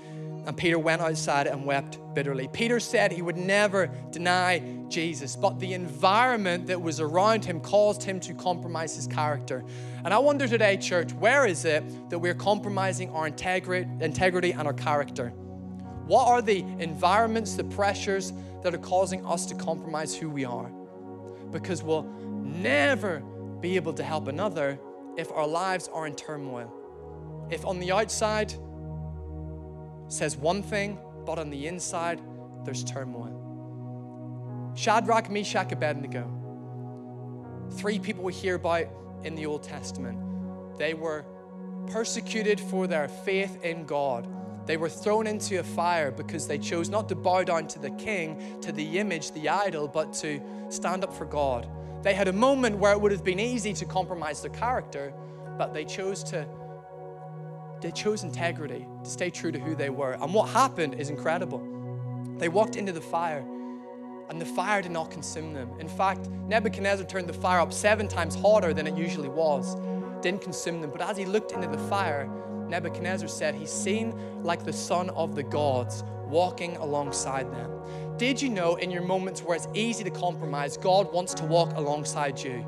And 0.46 0.58
Peter 0.58 0.78
went 0.78 1.02
outside 1.02 1.48
and 1.48 1.66
wept 1.66 2.00
bitterly. 2.14 2.50
Peter 2.50 2.80
said 2.80 3.12
he 3.12 3.22
would 3.22 3.38
never 3.38 3.88
deny 4.12 4.62
Jesus, 4.90 5.36
but 5.38 5.60
the 5.60 5.74
environment 5.74 6.68
that 6.68 6.82
was 6.82 7.00
around 7.00 7.46
him 7.46 7.62
caused 7.62 8.04
him 8.04 8.20
to 8.22 8.34
compromise 8.34 8.96
his 8.96 9.08
character. 9.08 9.64
And 10.04 10.14
I 10.14 10.20
wonder 10.20 10.48
today, 10.48 10.76
church, 10.78 11.14
where 11.14 11.46
is 11.46 11.64
it 11.64 12.10
that 12.10 12.20
we're 12.20 12.34
compromising 12.34 13.10
our 13.12 13.26
integrity 13.26 14.52
and 14.52 14.68
our 14.68 14.74
character? 14.74 15.30
What 16.08 16.28
are 16.28 16.42
the 16.42 16.60
environments, 16.80 17.56
the 17.56 17.64
pressures 17.64 18.34
that 18.62 18.76
are 18.76 18.80
causing 18.80 19.26
us 19.26 19.46
to 19.46 19.56
compromise 19.56 20.14
who 20.14 20.30
we 20.30 20.44
are? 20.44 20.70
Because 21.52 21.82
we'll 21.82 22.04
never 22.04 23.22
be 23.62 23.78
able 23.78 23.94
to 23.94 24.04
help 24.04 24.28
another 24.28 24.78
if 25.16 25.32
our 25.32 25.48
lives 25.48 25.90
are 25.94 26.06
in 26.06 26.16
turmoil. 26.16 26.70
If 27.50 27.66
on 27.66 27.80
the 27.80 27.94
outside 27.94 28.54
says 30.14 30.38
one 30.38 30.62
thing, 30.62 30.98
but 31.26 31.40
on 31.40 31.50
the 31.50 31.68
inside 31.68 32.22
there's 32.64 32.84
turmoil. 32.84 33.40
Shadrach, 34.76 35.30
Meshach, 35.30 35.72
Abednego, 35.72 36.30
three 37.72 38.00
people 38.00 38.24
we 38.24 38.34
hear 38.34 38.56
about 38.56 38.86
in 39.24 39.36
the 39.36 39.46
Old 39.46 39.64
Testament. 39.64 40.20
They 40.78 40.94
were 40.94 41.26
persecuted 41.88 42.60
for 42.60 42.88
their 42.88 43.08
faith 43.08 43.64
in 43.64 43.86
God. 43.86 44.28
They 44.66 44.78
were 44.78 44.90
thrown 44.90 45.28
into 45.28 45.60
a 45.60 45.64
fire 45.64 46.12
because 46.12 46.48
they 46.48 46.58
chose 46.58 46.90
not 46.90 47.10
to 47.10 47.16
bow 47.16 47.44
down 47.44 47.68
to 47.68 47.80
the 47.80 47.92
king, 47.92 48.60
to 48.62 48.72
the 48.72 49.00
image, 49.00 49.32
the 49.32 49.50
idol, 49.50 49.88
but 49.88 50.14
to 50.16 50.42
stand 50.70 51.04
up 51.04 51.14
for 51.14 51.26
God. 51.26 51.68
They 52.02 52.14
had 52.14 52.28
a 52.28 52.34
moment 52.34 52.78
where 52.78 52.94
it 52.94 53.02
would 53.02 53.12
have 53.12 53.24
been 53.24 53.40
easy 53.40 53.74
to 53.74 53.86
compromise 53.86 54.42
their 54.42 54.52
character, 54.52 55.14
but 55.58 55.74
they 55.74 55.86
chose 55.86 56.24
to 56.26 56.48
they 57.84 57.92
chose 57.92 58.24
integrity, 58.24 58.88
to 59.04 59.10
stay 59.10 59.30
true 59.30 59.52
to 59.52 59.60
who 59.60 59.76
they 59.76 59.90
were. 59.90 60.14
And 60.14 60.34
what 60.34 60.50
happened 60.50 60.96
is 60.96 61.10
incredible. 61.10 61.62
They 62.38 62.48
walked 62.48 62.78
into 62.78 62.94
the 62.94 63.02
fire, 63.02 63.46
and 64.30 64.40
the 64.40 64.46
fire 64.46 64.82
did 64.82 64.92
not 64.92 65.12
consume 65.12 65.54
them. 65.54 65.70
In 65.80 65.90
fact, 65.90 66.30
Nebuchadnezzar 66.48 67.06
turned 67.06 67.28
the 67.28 67.34
fire 67.34 67.60
up 67.60 67.74
seven 67.74 68.08
times 68.08 68.36
hotter 68.36 68.74
than 68.74 68.88
it 68.88 68.98
usually 68.98 69.28
was. 69.28 69.76
didn't 70.22 70.42
consume 70.42 70.80
them. 70.80 70.90
But 70.90 71.02
as 71.02 71.18
he 71.18 71.26
looked 71.26 71.52
into 71.52 71.68
the 71.68 71.78
fire, 71.90 72.30
Nebuchadnezzar 72.70 73.28
said, 73.28 73.54
He's 73.54 73.70
seen 73.70 74.14
like 74.42 74.64
the 74.64 74.72
son 74.72 75.10
of 75.10 75.36
the 75.36 75.44
gods 75.44 76.06
walking 76.26 76.78
alongside 76.78 77.54
them. 77.54 77.70
Did 78.16 78.42
you 78.42 78.50
know 78.50 78.76
in 78.76 78.90
your 78.90 79.02
moments 79.02 79.44
where 79.44 79.58
it's 79.58 79.68
easy 79.74 80.06
to 80.06 80.10
compromise, 80.10 80.78
God 80.78 81.12
wants 81.12 81.34
to 81.34 81.44
walk 81.44 81.74
alongside 81.76 82.42
you? 82.42 82.66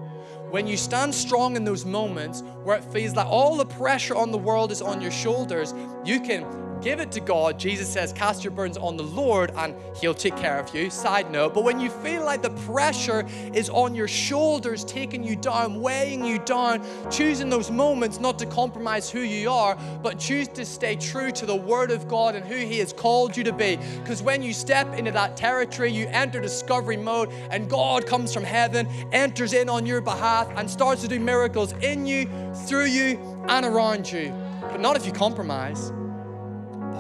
When 0.56 0.68
you 0.68 0.78
stand 0.78 1.14
strong 1.14 1.58
in 1.58 1.66
those 1.66 1.84
moments 1.84 2.42
where 2.64 2.78
it 2.78 2.84
feels 2.86 3.14
like 3.14 3.28
all 3.28 3.58
the 3.58 3.66
pressure 3.66 4.16
on 4.16 4.32
the 4.32 4.38
world 4.38 4.72
is 4.72 4.82
on 4.82 5.02
your 5.02 5.12
shoulders, 5.12 5.74
you 6.06 6.22
can 6.22 6.46
give 6.86 7.00
it 7.00 7.12
to 7.12 7.20
God. 7.20 7.58
Jesus 7.58 7.92
says, 7.92 8.14
Cast 8.14 8.44
your 8.44 8.52
burdens 8.52 8.78
on 8.78 8.96
the 8.96 9.04
Lord 9.04 9.52
and 9.58 9.74
He'll 9.96 10.14
take 10.14 10.38
care 10.38 10.60
of 10.60 10.74
you. 10.76 10.92
Side 10.92 11.32
note. 11.32 11.56
But 11.56 11.64
when 11.64 11.80
you 11.80 11.90
feel 11.90 12.24
like 12.24 12.44
the 12.44 12.52
pressure 12.52 13.26
is 13.56 13.72
on 13.72 13.96
your 13.96 14.08
shoulders, 14.08 14.86
taking 14.86 15.24
you 15.24 15.36
down, 15.36 15.82
weighing 15.82 16.24
you 16.24 16.38
down, 16.38 16.86
choosing 17.10 17.50
those 17.50 17.72
moments 17.72 18.20
not 18.20 18.38
to 18.38 18.46
compromise 18.46 19.10
who 19.10 19.22
you 19.22 19.50
are, 19.50 19.76
but 20.04 20.20
choose 20.20 20.48
to 20.50 20.64
stay 20.64 20.96
true 20.96 21.32
to 21.32 21.48
the 21.48 21.56
Word 21.56 21.90
of 21.90 22.08
God 22.08 22.36
and 22.36 22.46
who 22.46 22.56
He 22.56 22.78
has 22.78 22.94
called 22.94 23.36
you 23.36 23.44
to 23.46 23.54
be. 23.54 23.80
Because 24.04 24.22
when 24.22 24.44
you 24.44 24.54
step 24.54 24.94
into 24.94 25.12
that 25.12 25.36
territory, 25.36 25.92
you 25.92 26.06
enter 26.12 26.40
discovery 26.40 26.98
mode, 26.98 27.32
and 27.50 27.68
God 27.68 28.06
comes 28.06 28.32
from 28.32 28.44
heaven, 28.44 28.88
enters 29.12 29.54
in 29.54 29.70
on 29.70 29.88
your 29.88 30.02
behalf, 30.02 30.48
and 30.56 30.70
starts 30.70 31.02
to 31.02 31.08
do 31.08 31.20
miracles 31.20 31.72
in 31.82 32.06
you, 32.06 32.30
through 32.68 32.86
you, 32.86 33.18
and 33.50 33.66
around 33.66 34.12
you. 34.12 34.32
But 34.62 34.82
not 34.82 34.96
if 34.96 35.08
you 35.08 35.12
compromise 35.12 35.92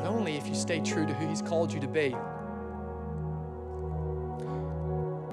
only 0.06 0.38
if 0.38 0.48
you 0.48 0.56
stay 0.56 0.80
true 0.80 1.06
to 1.06 1.13
who 1.13 1.28
He's 1.28 1.41
called 1.41 1.74
you 1.74 1.80
to 1.80 1.88
be. 1.88 2.15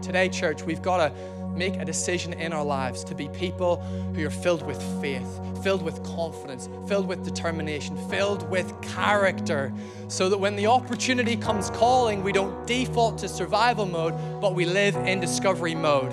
Today, 0.03 0.29
church, 0.29 0.65
we've 0.65 0.83
got 0.83 0.97
to 0.97 1.15
make 1.55 1.77
a 1.77 1.85
decision 1.85 2.33
in 2.33 2.53
our 2.53 2.65
lives 2.65 3.05
to 3.05 3.15
be 3.15 3.29
people 3.29 3.77
who 4.15 4.27
are 4.27 4.31
filled 4.31 4.67
with 4.67 4.83
faith, 5.01 5.41
filled 5.63 5.83
with 5.83 6.03
confidence, 6.03 6.69
filled 6.89 7.07
with 7.07 7.25
determination, 7.25 7.97
filled 8.09 8.49
with 8.51 8.75
character, 8.83 9.73
so 10.09 10.29
that 10.29 10.39
when 10.39 10.57
the 10.57 10.67
opportunity 10.67 11.37
comes 11.37 11.71
calling, 11.71 12.23
we 12.23 12.33
don't 12.33 12.67
default 12.67 13.19
to 13.19 13.29
survival 13.29 13.87
mode, 13.87 14.15
but 14.41 14.55
we 14.55 14.65
live 14.65 14.97
in 14.97 15.21
discovery 15.21 15.75
mode. 15.75 16.11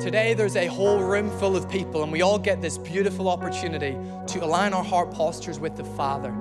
Today, 0.00 0.34
there's 0.34 0.56
a 0.56 0.66
whole 0.66 0.98
room 0.98 1.30
full 1.38 1.56
of 1.56 1.70
people, 1.70 2.02
and 2.02 2.10
we 2.10 2.22
all 2.22 2.38
get 2.38 2.60
this 2.60 2.76
beautiful 2.76 3.28
opportunity 3.28 3.96
to 4.26 4.44
align 4.44 4.74
our 4.74 4.84
heart 4.84 5.12
postures 5.12 5.60
with 5.60 5.76
the 5.76 5.84
Father 5.84 6.34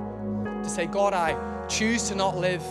to 0.63 0.69
say, 0.69 0.85
God, 0.85 1.13
I 1.13 1.37
choose 1.67 2.09
to 2.09 2.15
not 2.15 2.37
live 2.37 2.63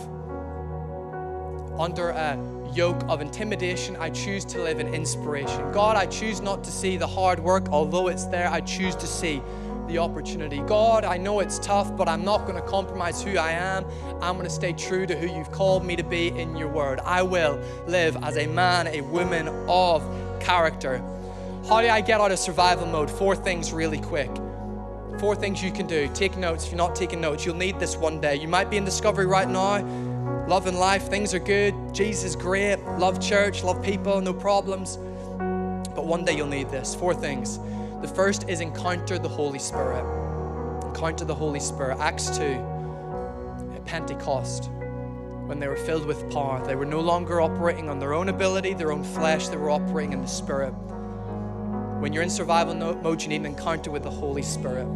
under 1.79 2.09
a 2.09 2.37
yoke 2.73 3.03
of 3.07 3.21
intimidation. 3.21 3.95
I 3.97 4.09
choose 4.09 4.45
to 4.45 4.61
live 4.61 4.79
in 4.79 4.93
inspiration. 4.93 5.71
God, 5.71 5.97
I 5.97 6.05
choose 6.05 6.41
not 6.41 6.63
to 6.63 6.71
see 6.71 6.97
the 6.97 7.07
hard 7.07 7.39
work, 7.39 7.67
although 7.69 8.07
it's 8.07 8.25
there. 8.25 8.49
I 8.49 8.61
choose 8.61 8.95
to 8.95 9.07
see 9.07 9.41
the 9.87 9.97
opportunity. 9.97 10.61
God, 10.61 11.03
I 11.03 11.17
know 11.17 11.39
it's 11.39 11.59
tough, 11.59 11.95
but 11.97 12.07
I'm 12.07 12.23
not 12.23 12.47
going 12.47 12.55
to 12.55 12.61
compromise 12.61 13.21
who 13.21 13.37
I 13.37 13.51
am. 13.51 13.85
I'm 14.21 14.35
going 14.35 14.47
to 14.47 14.53
stay 14.53 14.73
true 14.73 15.05
to 15.05 15.17
who 15.17 15.27
you've 15.27 15.51
called 15.51 15.83
me 15.83 15.95
to 15.95 16.03
be 16.03 16.29
in 16.29 16.55
your 16.55 16.69
word. 16.69 16.99
I 17.01 17.21
will 17.23 17.59
live 17.87 18.15
as 18.23 18.37
a 18.37 18.47
man, 18.47 18.87
a 18.87 19.01
woman 19.01 19.49
of 19.67 20.01
character. 20.39 20.99
How 21.67 21.81
do 21.81 21.87
I 21.89 22.01
get 22.01 22.21
out 22.21 22.31
of 22.31 22.39
survival 22.39 22.87
mode? 22.87 23.09
Four 23.09 23.35
things 23.35 23.73
really 23.73 23.99
quick. 23.99 24.31
Four 25.21 25.35
things 25.35 25.61
you 25.61 25.71
can 25.71 25.85
do. 25.85 26.09
Take 26.15 26.35
notes. 26.35 26.65
If 26.65 26.71
you're 26.71 26.79
not 26.79 26.95
taking 26.95 27.21
notes, 27.21 27.45
you'll 27.45 27.53
need 27.53 27.79
this 27.79 27.95
one 27.95 28.19
day. 28.19 28.37
You 28.37 28.47
might 28.47 28.71
be 28.71 28.77
in 28.77 28.83
discovery 28.83 29.27
right 29.27 29.47
now. 29.47 29.85
Love 30.47 30.65
and 30.65 30.79
life, 30.79 31.09
things 31.09 31.35
are 31.35 31.39
good. 31.39 31.75
Jesus 31.93 32.35
great. 32.35 32.77
Love 32.97 33.21
church, 33.21 33.63
love 33.63 33.83
people, 33.83 34.19
no 34.19 34.33
problems. 34.33 34.97
But 34.97 36.07
one 36.07 36.25
day 36.25 36.35
you'll 36.35 36.47
need 36.47 36.71
this. 36.71 36.95
Four 36.95 37.13
things. 37.13 37.59
The 38.01 38.07
first 38.07 38.49
is 38.49 38.61
encounter 38.61 39.19
the 39.19 39.29
Holy 39.29 39.59
Spirit. 39.59 40.03
Encounter 40.87 41.23
the 41.23 41.35
Holy 41.35 41.59
Spirit. 41.59 41.99
Acts 41.99 42.35
2, 42.35 42.43
at 43.75 43.85
Pentecost, 43.85 44.71
when 45.45 45.59
they 45.59 45.67
were 45.67 45.77
filled 45.77 46.07
with 46.07 46.31
power, 46.31 46.65
they 46.65 46.75
were 46.75 46.83
no 46.83 46.99
longer 46.99 47.41
operating 47.41 47.89
on 47.89 47.99
their 47.99 48.13
own 48.13 48.29
ability, 48.29 48.73
their 48.73 48.91
own 48.91 49.03
flesh, 49.03 49.49
they 49.49 49.57
were 49.57 49.69
operating 49.69 50.13
in 50.13 50.21
the 50.23 50.27
Spirit. 50.27 50.73
When 52.01 52.13
you're 52.13 52.23
in 52.23 52.31
survival 52.31 52.73
mode, 52.73 53.21
you 53.21 53.27
need 53.27 53.41
an 53.41 53.45
encounter 53.45 53.91
with 53.91 54.01
the 54.01 54.09
Holy 54.09 54.41
Spirit. 54.41 54.87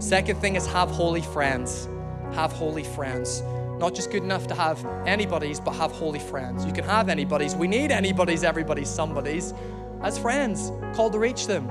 Second 0.00 0.40
thing 0.40 0.56
is 0.56 0.66
have 0.66 0.90
holy 0.90 1.20
friends. 1.22 1.88
Have 2.32 2.50
holy 2.50 2.82
friends. 2.82 3.42
Not 3.78 3.94
just 3.94 4.10
good 4.10 4.24
enough 4.24 4.48
to 4.48 4.56
have 4.56 4.84
anybody's, 5.06 5.60
but 5.60 5.76
have 5.76 5.92
holy 5.92 6.18
friends. 6.18 6.66
You 6.66 6.72
can 6.72 6.82
have 6.82 7.08
anybody's. 7.08 7.54
We 7.54 7.68
need 7.68 7.92
anybody's, 7.92 8.42
everybody's, 8.42 8.90
somebody's 8.90 9.54
as 10.02 10.18
friends, 10.18 10.72
called 10.96 11.12
to 11.12 11.20
reach 11.20 11.46
them. 11.46 11.68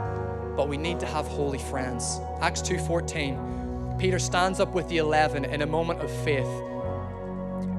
But 0.55 0.69
we 0.69 0.77
need 0.77 1.01
to 1.01 1.05
have 1.05 1.27
holy 1.27 1.59
friends. 1.59 2.21
Acts 2.39 2.61
2:14. 2.61 3.99
Peter 3.99 4.19
stands 4.19 4.61
up 4.61 4.73
with 4.73 4.87
the 4.87 4.99
11 4.99 5.43
in 5.43 5.63
a 5.63 5.67
moment 5.67 5.99
of 5.99 6.09
faith. 6.23 6.47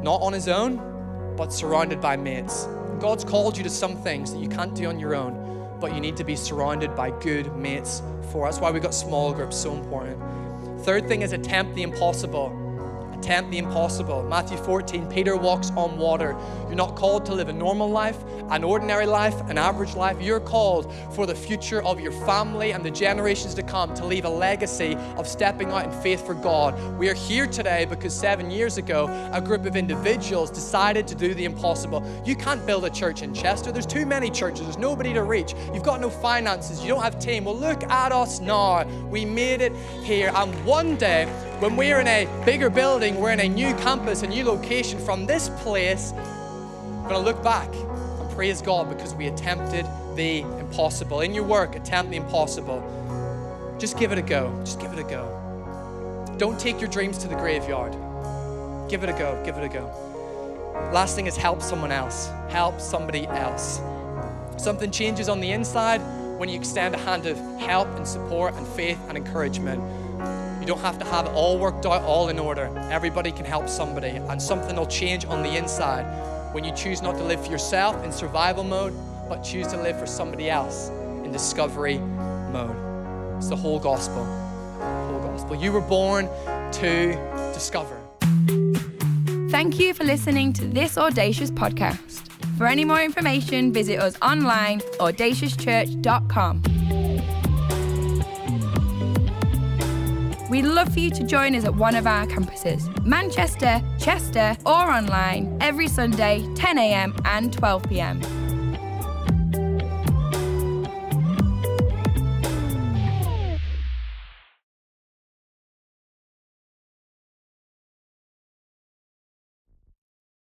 Not 0.02 0.20
on 0.20 0.34
his 0.34 0.46
own, 0.46 1.34
but 1.38 1.54
surrounded 1.54 2.02
by 2.02 2.18
mates. 2.18 2.68
God's 3.00 3.24
called 3.24 3.56
you 3.56 3.64
to 3.64 3.70
some 3.70 3.96
things 3.96 4.30
that 4.34 4.40
you 4.40 4.48
can't 4.50 4.74
do 4.74 4.84
on 4.90 5.00
your 5.00 5.14
own 5.14 5.47
but 5.80 5.94
you 5.94 6.00
need 6.00 6.16
to 6.16 6.24
be 6.24 6.36
surrounded 6.36 6.94
by 6.94 7.10
good 7.10 7.54
mates 7.56 8.02
for. 8.30 8.46
That's 8.46 8.58
why 8.58 8.70
we 8.70 8.80
got 8.80 8.94
small 8.94 9.32
groups 9.32 9.56
so 9.56 9.72
important. 9.72 10.18
Third 10.82 11.08
thing 11.08 11.22
is 11.22 11.32
attempt 11.32 11.74
the 11.74 11.82
impossible 11.82 12.50
attempt 13.18 13.50
the 13.50 13.58
impossible. 13.58 14.22
Matthew 14.22 14.56
14, 14.58 15.06
Peter 15.08 15.36
walks 15.36 15.70
on 15.76 15.98
water. 15.98 16.36
You're 16.66 16.76
not 16.76 16.94
called 16.94 17.26
to 17.26 17.34
live 17.34 17.48
a 17.48 17.52
normal 17.52 17.88
life, 17.90 18.16
an 18.50 18.62
ordinary 18.62 19.06
life, 19.06 19.40
an 19.50 19.58
average 19.58 19.94
life. 19.94 20.20
You're 20.20 20.40
called 20.40 20.92
for 21.14 21.26
the 21.26 21.34
future 21.34 21.82
of 21.82 22.00
your 22.00 22.12
family 22.12 22.72
and 22.72 22.84
the 22.84 22.90
generations 22.90 23.54
to 23.54 23.62
come 23.62 23.94
to 23.94 24.04
leave 24.04 24.24
a 24.24 24.28
legacy 24.30 24.94
of 25.16 25.26
stepping 25.26 25.70
out 25.70 25.84
in 25.84 26.02
faith 26.02 26.24
for 26.24 26.34
God. 26.34 26.78
We 26.98 27.08
are 27.08 27.14
here 27.14 27.46
today 27.46 27.84
because 27.84 28.14
seven 28.14 28.50
years 28.50 28.78
ago, 28.78 29.08
a 29.32 29.40
group 29.40 29.66
of 29.66 29.76
individuals 29.76 30.50
decided 30.50 31.06
to 31.08 31.14
do 31.14 31.34
the 31.34 31.44
impossible. 31.44 32.02
You 32.24 32.36
can't 32.36 32.64
build 32.66 32.84
a 32.84 32.90
church 32.90 33.22
in 33.22 33.34
Chester. 33.34 33.72
There's 33.72 33.86
too 33.86 34.06
many 34.06 34.30
churches. 34.30 34.62
There's 34.62 34.78
nobody 34.78 35.12
to 35.14 35.22
reach. 35.24 35.54
You've 35.74 35.82
got 35.82 36.00
no 36.00 36.10
finances. 36.10 36.82
You 36.82 36.88
don't 36.88 37.02
have 37.02 37.18
team. 37.18 37.44
Well, 37.44 37.56
look 37.56 37.82
at 37.84 38.12
us 38.12 38.40
now. 38.40 38.84
We 39.08 39.24
made 39.24 39.60
it 39.60 39.72
here. 40.02 40.30
And 40.34 40.54
one 40.64 40.96
day, 40.96 41.26
when 41.60 41.74
we're 41.74 41.98
in 41.98 42.06
a 42.06 42.28
bigger 42.44 42.70
building, 42.70 43.18
we're 43.18 43.32
in 43.32 43.40
a 43.40 43.48
new 43.48 43.74
campus, 43.74 44.22
a 44.22 44.28
new 44.28 44.44
location 44.44 44.96
from 45.00 45.26
this 45.26 45.48
place, 45.60 46.12
we're 46.12 47.08
going 47.08 47.14
to 47.14 47.18
look 47.18 47.42
back 47.42 47.68
and 47.74 48.30
praise 48.30 48.62
God 48.62 48.88
because 48.88 49.12
we 49.12 49.26
attempted 49.26 49.84
the 50.14 50.42
impossible. 50.60 51.20
In 51.20 51.34
your 51.34 51.42
work, 51.42 51.74
attempt 51.74 52.12
the 52.12 52.16
impossible. 52.16 52.80
Just 53.76 53.98
give 53.98 54.12
it 54.12 54.18
a 54.18 54.22
go. 54.22 54.56
Just 54.64 54.78
give 54.78 54.92
it 54.92 55.00
a 55.00 55.02
go. 55.02 56.34
Don't 56.38 56.60
take 56.60 56.80
your 56.80 56.90
dreams 56.90 57.18
to 57.18 57.28
the 57.28 57.34
graveyard. 57.34 57.92
Give 58.88 59.02
it 59.02 59.08
a 59.08 59.18
go. 59.18 59.42
Give 59.44 59.56
it 59.56 59.64
a 59.64 59.68
go. 59.68 59.86
Last 60.92 61.16
thing 61.16 61.26
is 61.26 61.36
help 61.36 61.60
someone 61.60 61.90
else. 61.90 62.28
Help 62.50 62.80
somebody 62.80 63.26
else. 63.26 63.80
Something 64.58 64.92
changes 64.92 65.28
on 65.28 65.40
the 65.40 65.50
inside 65.50 65.98
when 66.38 66.48
you 66.48 66.56
extend 66.56 66.94
a 66.94 66.98
hand 66.98 67.26
of 67.26 67.36
help 67.58 67.88
and 67.96 68.06
support 68.06 68.54
and 68.54 68.66
faith 68.68 69.00
and 69.08 69.18
encouragement 69.18 69.82
don't 70.68 70.80
have 70.80 70.98
to 70.98 71.04
have 71.06 71.24
it 71.24 71.30
all 71.30 71.58
worked 71.58 71.86
out, 71.86 72.02
all 72.02 72.28
in 72.28 72.38
order. 72.38 72.70
Everybody 72.90 73.32
can 73.32 73.46
help 73.46 73.70
somebody, 73.70 74.10
and 74.10 74.40
something 74.40 74.76
will 74.76 74.86
change 74.86 75.24
on 75.24 75.42
the 75.42 75.56
inside 75.56 76.04
when 76.52 76.62
you 76.62 76.72
choose 76.72 77.00
not 77.00 77.16
to 77.16 77.24
live 77.24 77.42
for 77.44 77.50
yourself 77.50 78.04
in 78.04 78.12
survival 78.12 78.62
mode, 78.62 78.92
but 79.30 79.42
choose 79.42 79.66
to 79.68 79.78
live 79.78 79.98
for 79.98 80.06
somebody 80.06 80.50
else 80.50 80.90
in 81.24 81.32
discovery 81.32 81.98
mode. 81.98 82.76
It's 83.38 83.48
the 83.48 83.56
whole 83.56 83.78
gospel. 83.78 84.24
Whole 84.76 85.20
gospel. 85.20 85.56
You 85.56 85.72
were 85.72 85.80
born 85.80 86.28
to 86.72 87.14
discover. 87.54 87.98
Thank 89.50 89.78
you 89.78 89.94
for 89.94 90.04
listening 90.04 90.52
to 90.52 90.66
this 90.66 90.98
Audacious 90.98 91.50
podcast. 91.50 92.30
For 92.58 92.66
any 92.66 92.84
more 92.84 93.00
information, 93.00 93.72
visit 93.72 93.98
us 94.00 94.16
online, 94.20 94.80
audaciouschurch.com. 95.00 96.77
We'd 100.48 100.64
love 100.64 100.92
for 100.94 101.00
you 101.00 101.10
to 101.10 101.24
join 101.24 101.54
us 101.54 101.64
at 101.64 101.74
one 101.74 101.94
of 101.94 102.06
our 102.06 102.26
campuses 102.26 102.88
Manchester, 103.04 103.82
Chester, 103.98 104.56
or 104.64 104.72
online 104.72 105.58
every 105.60 105.88
Sunday, 105.88 106.40
10am 106.54 107.20
and 107.26 107.52
12pm. 107.52 108.47